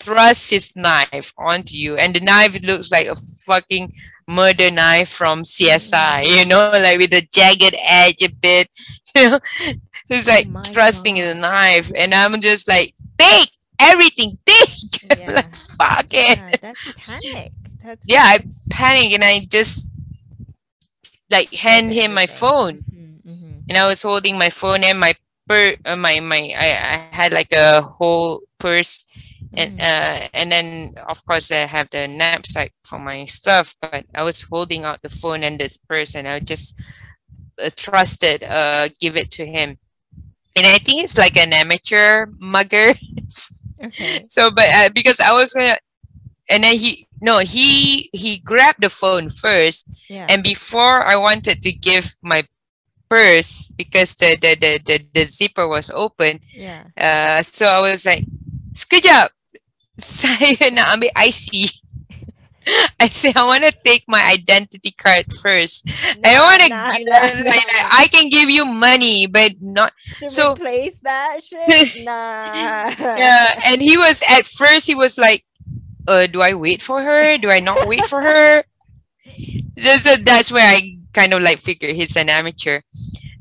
thrusts 0.00 0.50
his 0.50 0.76
knife 0.76 1.32
onto 1.38 1.76
you 1.76 1.96
and 1.96 2.14
the 2.14 2.20
knife 2.20 2.60
looks 2.62 2.90
like 2.90 3.06
a 3.06 3.14
fucking 3.14 3.92
murder 4.28 4.70
knife 4.70 5.08
from 5.08 5.42
csi 5.42 6.26
you 6.26 6.44
know 6.46 6.70
like 6.72 6.98
with 6.98 7.12
a 7.12 7.26
jagged 7.32 7.74
edge 7.86 8.22
a 8.22 8.28
bit 8.28 8.68
you 9.14 9.30
know 9.30 9.38
so 10.06 10.14
it's 10.14 10.28
like 10.28 10.48
Oh 10.54 10.74
thrusting 10.74 11.14
God. 11.14 11.16
the 11.16 11.34
knife 11.34 11.90
and 11.96 12.14
i'm 12.14 12.40
just 12.40 12.68
like 12.68 12.94
take 13.18 13.50
everything 13.80 14.36
take 14.46 15.02
Yeah. 15.02 15.28
like 15.28 15.54
fuck 15.54 16.06
it 16.10 16.38
Yeah, 16.38 16.56
that's 16.60 16.88
panic. 16.96 17.52
That's 17.82 18.08
Yeah, 18.08 18.22
I 18.24 18.38
panic 18.70 19.12
and 19.12 19.24
I 19.24 19.40
just 19.50 19.88
like 21.30 21.52
hand 21.52 21.92
him 21.92 22.14
my 22.14 22.26
phone 22.26 22.84
Mhm, 22.92 23.22
mhm. 23.24 23.64
and 23.68 23.78
I 23.78 23.86
was 23.86 24.02
holding 24.02 24.38
my 24.38 24.50
phone 24.50 24.84
and 24.84 24.98
my 25.00 25.14
per 25.48 25.76
uh, 25.84 25.96
my 25.96 26.20
my 26.20 26.52
I, 26.58 26.68
I 26.70 26.96
had 26.98 27.32
like 27.32 27.52
a 27.52 27.82
whole 27.82 28.42
purse 28.58 29.04
and 29.56 29.72
Mhm. 29.72 29.80
uh 29.80 30.28
and 30.32 30.52
then 30.52 30.94
of 31.08 31.24
course 31.26 31.50
I 31.50 31.66
have 31.66 31.88
the 31.90 32.08
knapsack 32.08 32.72
for 32.84 32.98
my 32.98 33.24
stuff 33.26 33.74
but 33.80 34.04
I 34.14 34.22
was 34.22 34.42
holding 34.42 34.84
out 34.84 35.02
the 35.02 35.08
phone 35.08 35.42
and 35.42 35.58
this 35.58 35.76
purse 35.78 36.14
and 36.14 36.26
I 36.28 36.40
just 36.40 36.74
trusted 37.76 38.42
uh 38.42 38.88
give 39.00 39.16
it 39.16 39.30
to 39.32 39.44
him 39.46 39.78
and 40.56 40.66
I 40.66 40.78
think 40.78 41.04
it's 41.04 41.18
like 41.18 41.36
an 41.36 41.52
amateur 41.52 42.26
mugger 42.38 42.94
Okay. 43.78 44.24
so 44.26 44.50
but 44.50 44.66
uh, 44.70 44.90
because 44.94 45.20
I 45.20 45.32
was 45.32 45.52
gonna 45.54 45.78
and 46.50 46.64
then 46.64 46.74
he 46.74 47.06
no 47.22 47.38
he 47.38 48.10
he 48.12 48.38
grabbed 48.38 48.82
the 48.82 48.90
phone 48.90 49.30
first 49.30 49.86
Yeah. 50.08 50.26
and 50.28 50.42
before 50.42 51.02
I 51.06 51.14
wanted 51.16 51.62
to 51.62 51.70
give 51.72 52.10
my 52.22 52.42
purse 53.08 53.70
because 53.76 54.14
the 54.16 54.36
the 54.36 54.54
the 54.58 54.72
the, 54.84 54.96
the 55.14 55.24
zipper 55.24 55.66
was 55.66 55.90
open 55.94 56.40
yeah. 56.52 56.84
uh 56.98 57.40
so 57.42 57.66
I 57.66 57.80
was 57.80 58.04
like 58.04 58.26
sekejap 58.74 59.30
saya 59.98 60.70
nak 60.74 60.94
ambil 60.98 61.10
IC 61.16 61.70
I 63.00 63.08
say 63.08 63.32
I 63.34 63.46
want 63.46 63.64
to 63.64 63.72
take 63.84 64.04
my 64.08 64.22
identity 64.24 64.90
card 64.92 65.32
first. 65.32 65.88
I 66.24 66.34
don't 66.34 66.44
want 66.44 66.62
to. 66.62 66.68
Nah, 66.68 66.92
nah, 67.00 67.34
nah. 67.42 67.88
I 67.92 68.08
can 68.10 68.28
give 68.28 68.50
you 68.50 68.64
money, 68.64 69.26
but 69.26 69.54
not. 69.60 69.92
to 70.20 70.28
so- 70.28 70.52
replace 70.52 70.96
that 71.02 71.42
shit. 71.42 72.04
nah. 72.04 72.90
Yeah. 72.98 73.60
And 73.64 73.80
he 73.80 73.96
was 73.96 74.22
at 74.28 74.46
first. 74.46 74.86
He 74.86 74.94
was 74.94 75.18
like, 75.18 75.44
"Uh, 76.06 76.26
do 76.26 76.42
I 76.42 76.54
wait 76.54 76.82
for 76.82 77.02
her? 77.02 77.38
Do 77.38 77.50
I 77.50 77.60
not 77.60 77.86
wait 77.86 78.04
for 78.06 78.20
her?" 78.20 78.64
Just 79.76 80.04
so 80.04 80.16
that's 80.16 80.50
where 80.50 80.66
I 80.66 80.98
kind 81.12 81.32
of 81.32 81.42
like 81.42 81.58
figure 81.58 81.92
he's 81.92 82.16
an 82.16 82.28
amateur. 82.28 82.80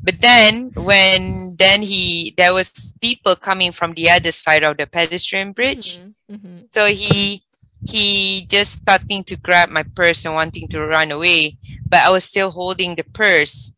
But 0.03 0.21
then 0.21 0.71
when 0.75 1.55
then 1.57 1.81
he 1.81 2.33
there 2.37 2.53
was 2.53 2.93
people 3.01 3.35
coming 3.35 3.71
from 3.71 3.93
the 3.93 4.09
other 4.09 4.31
side 4.31 4.63
of 4.63 4.77
the 4.77 4.85
pedestrian 4.87 5.51
bridge. 5.51 5.99
Mhm, 5.99 6.13
mhm. 6.31 6.63
So 6.69 6.85
he 6.87 7.43
he 7.87 8.45
just 8.49 8.73
starting 8.73 9.23
to 9.25 9.35
grab 9.37 9.69
my 9.69 9.83
purse 9.83 10.25
and 10.25 10.35
wanting 10.35 10.67
to 10.69 10.85
run 10.85 11.11
away, 11.11 11.57
but 11.87 12.01
I 12.01 12.09
was 12.09 12.23
still 12.23 12.51
holding 12.51 12.95
the 12.95 13.03
purse, 13.03 13.73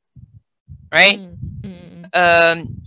right? 0.92 1.20
Mm, 1.20 1.38
mm, 1.62 2.10
Um, 2.14 2.82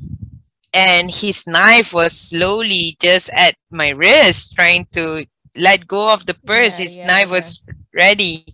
and 0.75 1.11
his 1.13 1.47
knife 1.47 1.93
was 1.93 2.19
slowly 2.19 2.97
just 3.01 3.31
at 3.37 3.55
my 3.71 3.91
wrist, 3.91 4.55
trying 4.55 4.87
to 4.93 5.27
let 5.57 5.87
go 5.87 6.13
of 6.13 6.27
the 6.27 6.35
purse. 6.35 6.79
Yeah, 6.79 6.85
his 6.85 6.97
yeah, 6.97 7.07
knife 7.07 7.29
yeah. 7.29 7.37
was 7.39 7.63
ready, 7.95 8.45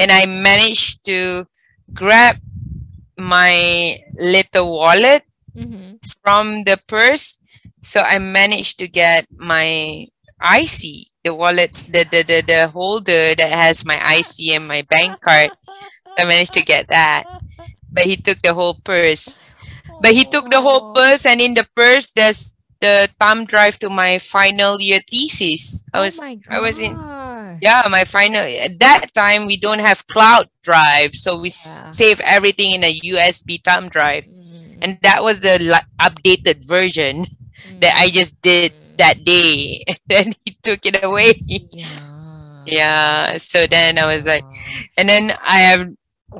and 0.00 0.10
I 0.10 0.26
managed 0.26 1.04
to 1.06 1.46
grab 1.92 2.40
my 3.18 3.98
little 4.18 4.72
wallet 4.72 5.22
mhm. 5.56 5.98
from 6.22 6.64
the 6.64 6.78
purse. 6.86 7.38
So 7.82 8.00
I 8.00 8.18
managed 8.18 8.78
to 8.80 8.88
get 8.88 9.26
my 9.30 10.06
IC, 10.40 11.07
the 11.24 11.34
wallet, 11.34 11.84
the, 11.88 12.04
the, 12.10 12.22
the, 12.22 12.42
the 12.46 12.68
holder 12.68 13.34
that 13.34 13.52
has 13.52 13.84
my 13.84 13.96
IC 13.98 14.54
and 14.54 14.66
my 14.66 14.82
bank 14.82 15.20
card. 15.20 15.50
I 16.18 16.24
managed 16.24 16.54
to 16.54 16.62
get 16.62 16.88
that. 16.88 17.26
But 17.92 18.04
he 18.04 18.16
took 18.16 18.40
the 18.42 18.54
whole 18.54 18.80
purse. 18.84 19.44
But 20.00 20.12
he 20.12 20.24
took 20.24 20.50
the 20.50 20.60
whole 20.60 20.86
Oh. 20.86 20.92
purse, 20.94 21.26
and 21.26 21.40
in 21.40 21.54
the 21.54 21.66
purse, 21.74 22.10
there's 22.12 22.56
the 22.80 23.08
thumb 23.20 23.44
drive 23.44 23.78
to 23.80 23.88
my 23.90 24.18
final 24.18 24.80
year 24.80 25.00
thesis. 25.08 25.84
I 25.92 26.00
Oh 26.00 26.00
was, 26.00 26.18
my 26.18 26.38
I 26.50 26.60
was 26.60 26.78
in, 26.80 26.98
yeah, 27.60 27.82
my 27.90 28.04
final. 28.04 28.42
At 28.42 28.78
that 28.80 29.12
time, 29.14 29.46
we 29.46 29.56
don't 29.56 29.80
have 29.80 30.06
cloud 30.06 30.48
drive, 30.62 31.14
so 31.14 31.38
we 31.38 31.50
Yeah. 31.64 31.90
save 31.90 32.20
everything 32.20 32.72
in 32.72 32.84
a 32.84 32.90
USB 33.04 33.60
thumb 33.64 33.88
drive, 33.88 34.26
Mm, 34.26 34.82
and 34.82 34.98
that 35.02 35.22
was 35.22 35.40
the 35.40 35.58
updated 36.00 36.66
version 36.66 37.24
that 37.80 37.94
I 37.96 38.08
just 38.10 38.40
did 38.42 38.72
mm. 38.72 38.87
That 38.98 39.24
day. 39.24 39.84
And 39.88 39.98
then 40.08 40.32
he 40.44 40.56
took 40.62 40.86
it 40.86 41.02
away. 41.04 41.34
Yeah. 41.70 41.86
yeah. 42.64 43.36
So 43.38 43.66
then 43.66 43.98
I 43.98 44.06
was 44.06 44.26
like, 44.26 44.46
and 44.96 45.08
then 45.08 45.32
I 45.44 45.58
have, 45.58 45.90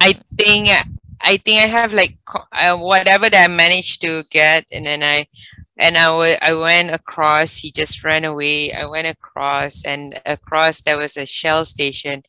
I 0.00 0.14
think, 0.36 0.68
I 1.20 1.36
think 1.38 1.62
I 1.62 1.66
have 1.68 1.92
like 1.92 2.18
uh, 2.52 2.76
whatever 2.76 3.28
that 3.30 3.44
I 3.44 3.48
managed 3.48 4.00
to 4.02 4.22
get, 4.30 4.66
and 4.72 4.86
then 4.86 5.02
I, 5.02 5.26
and 5.78 5.96
I 5.96 6.36
I 6.42 6.52
went 6.54 6.90
across. 6.90 7.58
He 7.58 7.70
just 7.72 8.04
ran 8.04 8.24
away. 8.24 8.72
I 8.72 8.86
went 8.86 9.08
across, 9.08 9.84
and 9.84 10.20
across 10.24 10.80
there 10.82 10.96
was 10.96 11.16
a 11.16 11.26
Shell 11.26 11.64
station, 11.66 12.22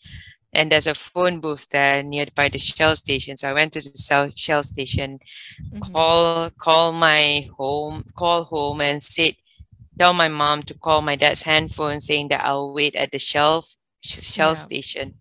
and 0.53 0.71
there's 0.71 0.87
a 0.87 0.95
phone 0.95 1.39
booth 1.41 1.69
there 1.69 2.03
nearby 2.03 2.49
the 2.49 2.59
Shell 2.59 2.95
station. 2.95 3.37
So 3.37 3.49
I 3.49 3.53
went 3.53 3.73
to 3.73 3.81
the 3.81 3.97
Shell 3.97 4.31
Shell 4.35 4.63
station, 4.63 5.19
Mhm. 5.71 5.99
call 5.99 6.49
call 6.57 6.91
my 6.93 7.47
home 7.57 8.03
call 8.15 8.43
home 8.45 8.81
and 8.81 9.01
said 9.01 9.35
tell 9.99 10.13
my 10.13 10.29
mom 10.29 10.63
to 10.63 10.73
call 10.73 11.01
my 11.01 11.15
dad's 11.15 11.43
handphone 11.43 11.99
saying 11.99 12.29
that 12.29 12.45
I'll 12.45 12.73
wait 12.73 12.95
at 12.95 13.11
the 13.11 13.19
shelf 13.19 13.75
shell 14.01 14.51
Yeah. 14.51 14.53
station. 14.55 15.15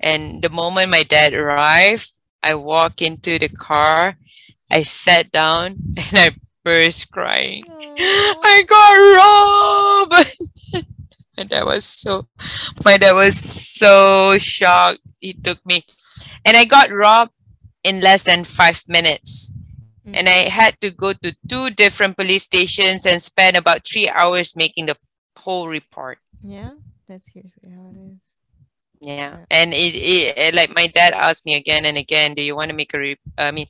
And 0.00 0.42
the 0.42 0.50
moment 0.50 0.90
my 0.90 1.04
dad 1.04 1.32
arrived, 1.34 2.10
I 2.42 2.56
walk 2.56 3.00
into 3.00 3.38
the 3.38 3.48
car, 3.48 4.16
I 4.70 4.82
sat 4.82 5.30
down 5.30 5.78
and 5.96 6.14
I 6.18 6.36
burst 6.64 7.10
crying. 7.12 7.64
I 8.42 8.64
got 8.66 8.92
robbed. 10.10 10.42
and 11.38 11.48
that 11.50 11.64
was 11.64 11.84
so 11.84 12.26
my 12.84 12.98
dad 12.98 13.12
was 13.12 13.38
so 13.38 14.36
shocked. 14.38 15.00
He 15.20 15.32
took 15.32 15.64
me 15.64 15.84
and 16.44 16.56
I 16.56 16.64
got 16.64 16.90
robbed 16.90 17.32
in 17.84 18.00
less 18.00 18.24
than 18.24 18.44
five 18.44 18.82
minutes. 18.88 19.52
And 20.06 20.28
I 20.28 20.48
had 20.48 20.80
to 20.80 20.90
go 20.90 21.12
to 21.12 21.34
two 21.48 21.70
different 21.70 22.16
police 22.16 22.44
stations 22.44 23.06
and 23.06 23.22
spend 23.22 23.56
about 23.56 23.86
three 23.86 24.08
hours 24.08 24.56
making 24.56 24.86
the 24.86 24.96
whole 25.38 25.68
report. 25.68 26.18
Yeah, 26.42 26.72
that's 27.08 27.34
usually 27.34 27.70
how 27.70 27.86
it 27.90 27.96
is. 27.96 28.18
Yeah, 29.00 29.30
Yeah. 29.30 29.44
and 29.50 29.72
it, 29.72 29.94
it, 29.96 30.54
like 30.54 30.74
my 30.74 30.86
dad 30.86 31.12
asked 31.12 31.44
me 31.46 31.54
again 31.54 31.84
and 31.86 31.96
again, 31.98 32.34
do 32.34 32.42
you 32.42 32.54
want 32.56 32.70
to 32.70 32.76
make 32.76 32.94
a 32.94 32.98
re- 32.98 33.20
I 33.38 33.50
mean, 33.52 33.66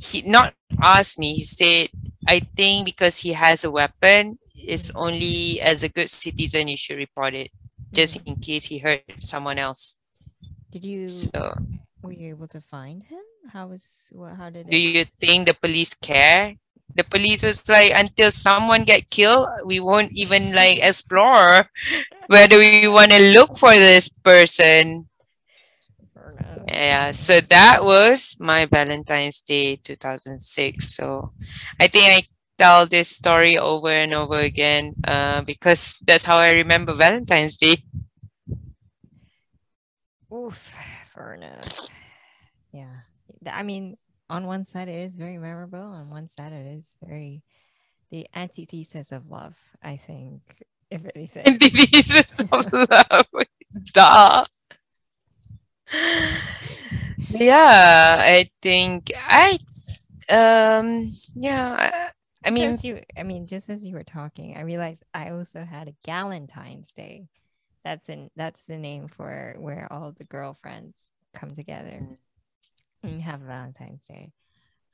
he 0.00 0.22
not 0.22 0.54
asked 0.82 1.18
me. 1.18 1.34
He 1.34 1.42
said, 1.44 1.88
I 2.26 2.40
think 2.56 2.86
because 2.86 3.18
he 3.18 3.32
has 3.32 3.64
a 3.64 3.70
weapon, 3.70 4.38
it's 4.54 4.90
only 4.94 5.60
as 5.60 5.82
a 5.84 5.88
good 5.88 6.10
citizen 6.10 6.68
you 6.68 6.76
should 6.76 6.98
report 6.98 7.34
it, 7.34 7.50
just 7.92 8.18
Mhm. 8.18 8.26
in 8.26 8.36
case 8.36 8.66
he 8.66 8.78
hurt 8.78 9.04
someone 9.20 9.58
else. 9.58 9.98
Did 10.70 10.84
you 10.84 11.08
So, 11.08 11.54
were 12.02 12.12
you 12.12 12.30
able 12.30 12.48
to 12.48 12.60
find 12.60 13.02
him? 13.04 13.22
How 13.52 13.68
was 13.68 13.84
what? 14.12 14.36
How 14.36 14.50
did 14.50 14.68
do 14.68 14.76
it? 14.76 14.78
you 14.78 15.04
think 15.20 15.46
the 15.48 15.54
police 15.54 15.94
care? 15.94 16.54
The 16.94 17.04
police 17.04 17.42
was 17.42 17.68
like, 17.68 17.92
until 17.94 18.30
someone 18.30 18.84
get 18.84 19.10
killed, 19.10 19.48
we 19.66 19.78
won't 19.80 20.12
even 20.12 20.54
like 20.54 20.78
explore 20.82 21.70
whether 22.26 22.58
we 22.58 22.88
want 22.88 23.12
to 23.12 23.32
look 23.32 23.56
for 23.56 23.72
this 23.72 24.08
person. 24.08 25.08
Yeah, 26.68 27.10
so 27.12 27.40
that 27.40 27.84
was 27.84 28.36
my 28.40 28.66
Valentine's 28.66 29.40
Day 29.42 29.76
2006. 29.76 30.96
So 30.96 31.32
I 31.80 31.88
think 31.88 32.04
I 32.06 32.22
tell 32.58 32.86
this 32.86 33.08
story 33.08 33.56
over 33.58 33.88
and 33.88 34.12
over 34.14 34.36
again 34.36 34.94
uh, 35.06 35.42
because 35.42 35.98
that's 36.06 36.24
how 36.24 36.38
I 36.38 36.50
remember 36.50 36.94
Valentine's 36.94 37.56
Day. 37.56 37.76
Oof, 40.32 40.74
fair 41.06 41.34
enough. 41.34 41.48
Yeah, 41.52 41.68
th- 41.70 41.87
I 43.52 43.62
mean, 43.62 43.96
on 44.30 44.46
one 44.46 44.64
side 44.64 44.88
it 44.88 45.04
is 45.04 45.16
very 45.16 45.38
memorable. 45.38 45.80
On 45.80 46.10
one 46.10 46.28
side 46.28 46.52
it 46.52 46.66
is 46.66 46.96
very 47.02 47.42
the 48.10 48.26
antithesis 48.34 49.12
of 49.12 49.30
love. 49.30 49.56
I 49.82 49.96
think, 49.96 50.62
if 50.90 51.02
anything. 51.14 51.46
Antithesis 51.46 52.40
of 52.40 52.72
love. 52.72 53.26
Duh. 53.92 54.44
Yeah, 57.30 58.16
I 58.20 58.50
think 58.62 59.12
I 59.16 59.58
um 60.28 61.12
yeah, 61.34 61.76
I, 62.44 62.48
I 62.48 62.50
mean 62.50 62.70
as 62.70 62.84
you, 62.84 63.02
I 63.16 63.22
mean, 63.22 63.46
just 63.46 63.68
as 63.68 63.86
you 63.86 63.94
were 63.94 64.04
talking, 64.04 64.56
I 64.56 64.62
realized 64.62 65.04
I 65.14 65.30
also 65.30 65.64
had 65.64 65.88
a 65.88 65.94
Galentine's 66.06 66.92
Day. 66.92 67.28
That's 67.84 68.08
in 68.08 68.30
that's 68.36 68.64
the 68.64 68.76
name 68.76 69.08
for 69.08 69.54
where 69.58 69.86
all 69.90 70.12
the 70.12 70.24
girlfriends 70.24 71.10
come 71.34 71.54
together 71.54 72.00
Mm. 72.02 72.16
And 73.02 73.22
have 73.22 73.40
Valentine's 73.40 74.04
Day 74.06 74.32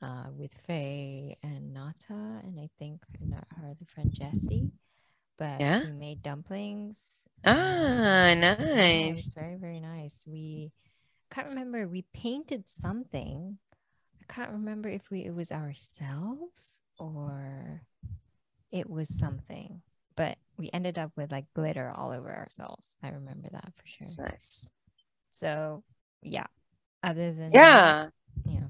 uh, 0.03 0.27
with 0.37 0.51
Faye 0.67 1.37
and 1.43 1.73
Nata, 1.73 2.41
and 2.43 2.59
I 2.61 2.69
think 2.79 3.01
not 3.21 3.47
her 3.57 3.67
other 3.69 3.87
friend 3.87 4.13
Jessie. 4.13 4.71
But 5.37 5.61
Yeah. 5.61 5.85
we 5.85 5.93
made 5.93 6.23
dumplings. 6.23 7.27
ah 7.45 7.51
um, 7.51 8.41
yeah, 8.41 8.55
it 8.55 9.11
was 9.11 9.27
nice. 9.27 9.33
very 9.35 9.57
very 9.57 9.81
nice. 9.81 10.25
We 10.27 10.71
can't 11.31 11.49
remember. 11.49 11.89
We 11.89 12.03
painted 12.13 12.69
something. 12.71 13.59
I 14.21 14.33
can't 14.33 14.53
remember 14.53 14.89
if 14.89 15.11
we 15.11 15.25
it 15.25 15.35
was 15.35 15.51
ourselves 15.51 16.81
or 16.99 17.83
it 18.71 18.89
was 18.89 19.09
something. 19.09 19.83
But 20.17 20.39
we 20.57 20.71
ended 20.73 20.97
up 20.99 21.11
with 21.17 21.33
like 21.33 21.47
glitter 21.55 21.91
all 21.91 22.13
over 22.13 22.33
ourselves. 22.33 22.95
I 23.03 23.09
remember 23.09 23.49
that 23.51 23.73
for 23.75 23.87
sure. 23.87 24.07
It's 24.07 24.19
nice. 24.19 24.71
So 25.31 25.83
yeah. 26.23 26.47
Other 27.05 27.35
than 27.35 27.61
that, 27.61 27.85
Yeah. 27.85 28.11
yeah. 28.47 28.69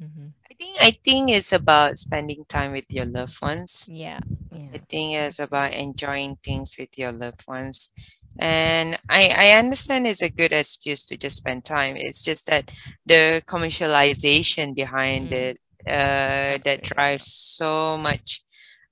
hmm 0.00 0.28
I 0.50 0.54
think 0.54 0.78
I 0.80 0.90
think 1.04 1.30
it's 1.30 1.52
about 1.52 1.98
spending 1.98 2.44
time 2.48 2.72
with 2.72 2.86
your 2.90 3.06
loved 3.06 3.40
ones. 3.42 3.90
Yeah. 3.90 4.20
yeah 4.50 4.70
I 4.74 4.78
Yeah. 4.78 4.84
think 4.88 5.16
it's 5.16 5.38
about 5.40 5.74
enjoying 5.74 6.36
things 6.44 6.76
with 6.78 6.98
your 6.98 7.12
loved 7.12 7.46
ones. 7.48 7.92
And 8.38 8.98
I, 9.08 9.28
I 9.36 9.58
understand 9.58 10.06
it's 10.06 10.22
a 10.22 10.30
good 10.30 10.52
excuse 10.52 11.04
to 11.04 11.16
just 11.16 11.36
spend 11.38 11.64
time. 11.64 11.96
It's 11.96 12.22
just 12.24 12.46
that 12.46 12.70
the 13.06 13.42
commercialization 13.46 14.74
behind 14.74 15.32
Mhm. 15.32 15.32
it 15.32 15.58
uh, 15.88 16.58
that 16.64 16.80
drives 16.82 17.26
so 17.32 17.96
much 17.98 18.42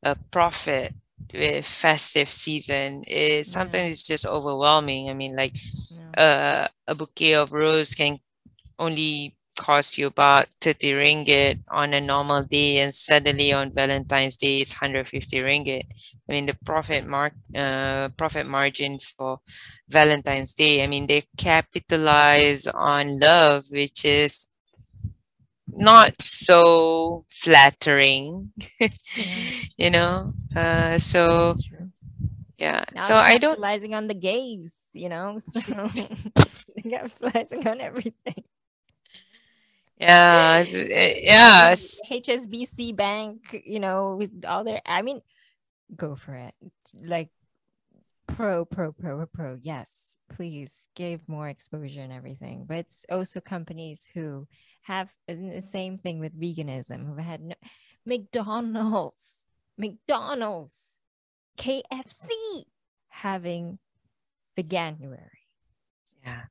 uh, 0.04 0.14
profit 0.30 0.94
with 1.32 1.66
festive 1.66 2.30
season 2.30 3.04
is 3.04 3.48
Yeah. 3.48 3.52
sometimes 3.52 3.96
it's 3.96 4.06
just 4.08 4.26
overwhelming. 4.26 5.10
I 5.10 5.14
mean, 5.14 5.36
like 5.36 5.56
No. 5.90 6.16
uh, 6.16 6.68
a 6.88 6.94
bouquet 6.94 7.34
of 7.34 7.52
roses 7.52 7.94
can 7.94 8.18
only 8.78 9.36
cost 9.56 9.98
you 9.98 10.08
about 10.08 10.46
30 10.60 10.92
ringgit 10.92 11.60
on 11.68 11.94
a 11.94 12.00
normal 12.00 12.42
day 12.42 12.78
and 12.80 12.92
suddenly 12.92 13.52
on 13.52 13.72
valentine's 13.72 14.36
day 14.36 14.60
it's 14.60 14.74
150 14.74 15.38
ringgit 15.38 15.82
i 16.28 16.32
mean 16.32 16.46
the 16.46 16.56
profit 16.64 17.06
mark 17.06 17.32
uh, 17.54 18.08
profit 18.16 18.46
margin 18.46 18.98
for 18.98 19.38
valentine's 19.88 20.54
day 20.54 20.82
i 20.82 20.86
mean 20.86 21.06
they 21.06 21.22
capitalize 21.36 22.66
on 22.66 23.18
love 23.20 23.64
which 23.70 24.04
is 24.04 24.48
not 25.68 26.20
so 26.20 27.24
flattering 27.30 28.50
you 29.76 29.90
know 29.90 30.32
uh 30.56 30.98
so 30.98 31.54
yeah 32.58 32.84
Now 32.94 33.02
so 33.02 33.16
i 33.16 33.38
don't 33.38 33.58
capitalizing 33.58 33.94
on 33.94 34.06
the 34.06 34.14
gays, 34.14 34.74
you 34.92 35.08
know. 35.08 35.38
So 35.50 35.88
capitalizing 36.90 37.66
on 37.66 37.80
everything. 37.80 38.44
Yeah 39.98 40.64
uh, 40.66 40.74
yeah 41.20 41.72
HSBC 41.72 42.96
Bank, 42.96 43.62
you 43.64 43.80
know, 43.80 44.16
with 44.16 44.44
all 44.46 44.64
their 44.64 44.80
I 44.86 45.02
mean, 45.02 45.20
go 45.96 46.16
for 46.16 46.34
it. 46.34 46.54
Like 46.94 47.30
pro, 48.26 48.64
pro, 48.64 48.92
pro, 48.92 49.26
pro. 49.26 49.58
Yes, 49.60 50.16
please 50.34 50.82
give 50.94 51.20
more 51.28 51.48
exposure 51.48 52.00
and 52.00 52.12
everything. 52.12 52.64
But 52.66 52.78
it's 52.78 53.06
also 53.10 53.40
companies 53.40 54.06
who 54.14 54.46
have 54.82 55.08
the 55.28 55.62
same 55.62 55.98
thing 55.98 56.18
with 56.18 56.38
veganism, 56.38 57.06
who've 57.06 57.18
had 57.18 57.40
no, 57.42 57.54
McDonald's, 58.04 59.46
McDonald's, 59.78 61.00
KFC 61.58 62.64
having 63.08 63.78
veganuary. 64.56 65.46
yeah 66.24 66.42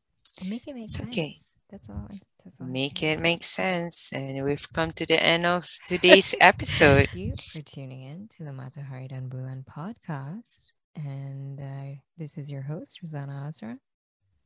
Make 0.49 0.67
it 0.67 0.73
make 0.75 0.89
sense. 0.89 1.09
okay. 1.09 1.37
That's 1.69 1.89
all. 1.89 2.07
I- 2.45 2.49
That's 2.49 2.59
all. 2.59 2.67
I 2.67 2.69
make 2.69 3.03
it 3.03 3.19
make 3.19 3.43
sense 3.43 4.11
and 4.13 4.43
we've 4.43 4.67
come 4.73 4.91
to 4.93 5.05
the 5.05 5.21
end 5.21 5.45
of 5.45 5.67
today's 5.85 6.35
episode 6.41 7.07
Thank 7.09 7.15
you 7.15 7.33
for 7.51 7.61
tuning 7.61 8.01
in 8.03 8.27
to 8.37 8.43
the 8.43 8.51
Matahari 8.51 9.07
Dan 9.09 9.29
Bulan 9.29 9.63
podcast. 9.63 10.71
And 10.95 11.59
uh, 11.59 11.95
this 12.17 12.37
is 12.37 12.51
your 12.51 12.61
host, 12.61 12.99
Rosanna 13.01 13.47
Azra. 13.47 13.77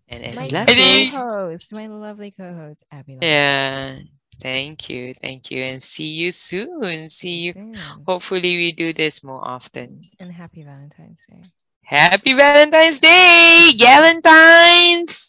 and 0.07 0.35
My 0.35 0.47
co-host, 0.47 1.73
my 1.73 1.87
lovely 1.87 2.31
co-host, 2.31 2.83
Abby. 2.91 3.17
Yeah 3.21 3.99
thank 4.39 4.87
you 4.87 5.15
thank 5.15 5.49
you 5.49 5.63
and 5.63 5.81
see 5.81 6.13
you 6.13 6.29
soon 6.29 7.09
see 7.09 7.41
you 7.49 7.53
Soon. 7.53 7.73
hopefully 8.05 8.55
we 8.55 8.71
do 8.71 8.93
this 8.93 9.23
more 9.23 9.41
often 9.41 10.01
And 10.19 10.31
happy 10.31 10.61
Valentine's 10.61 11.25
Day. 11.27 11.41
happy 11.81 12.33
valentine's 12.33 12.99
day 12.99 13.71
galentines 13.75 15.26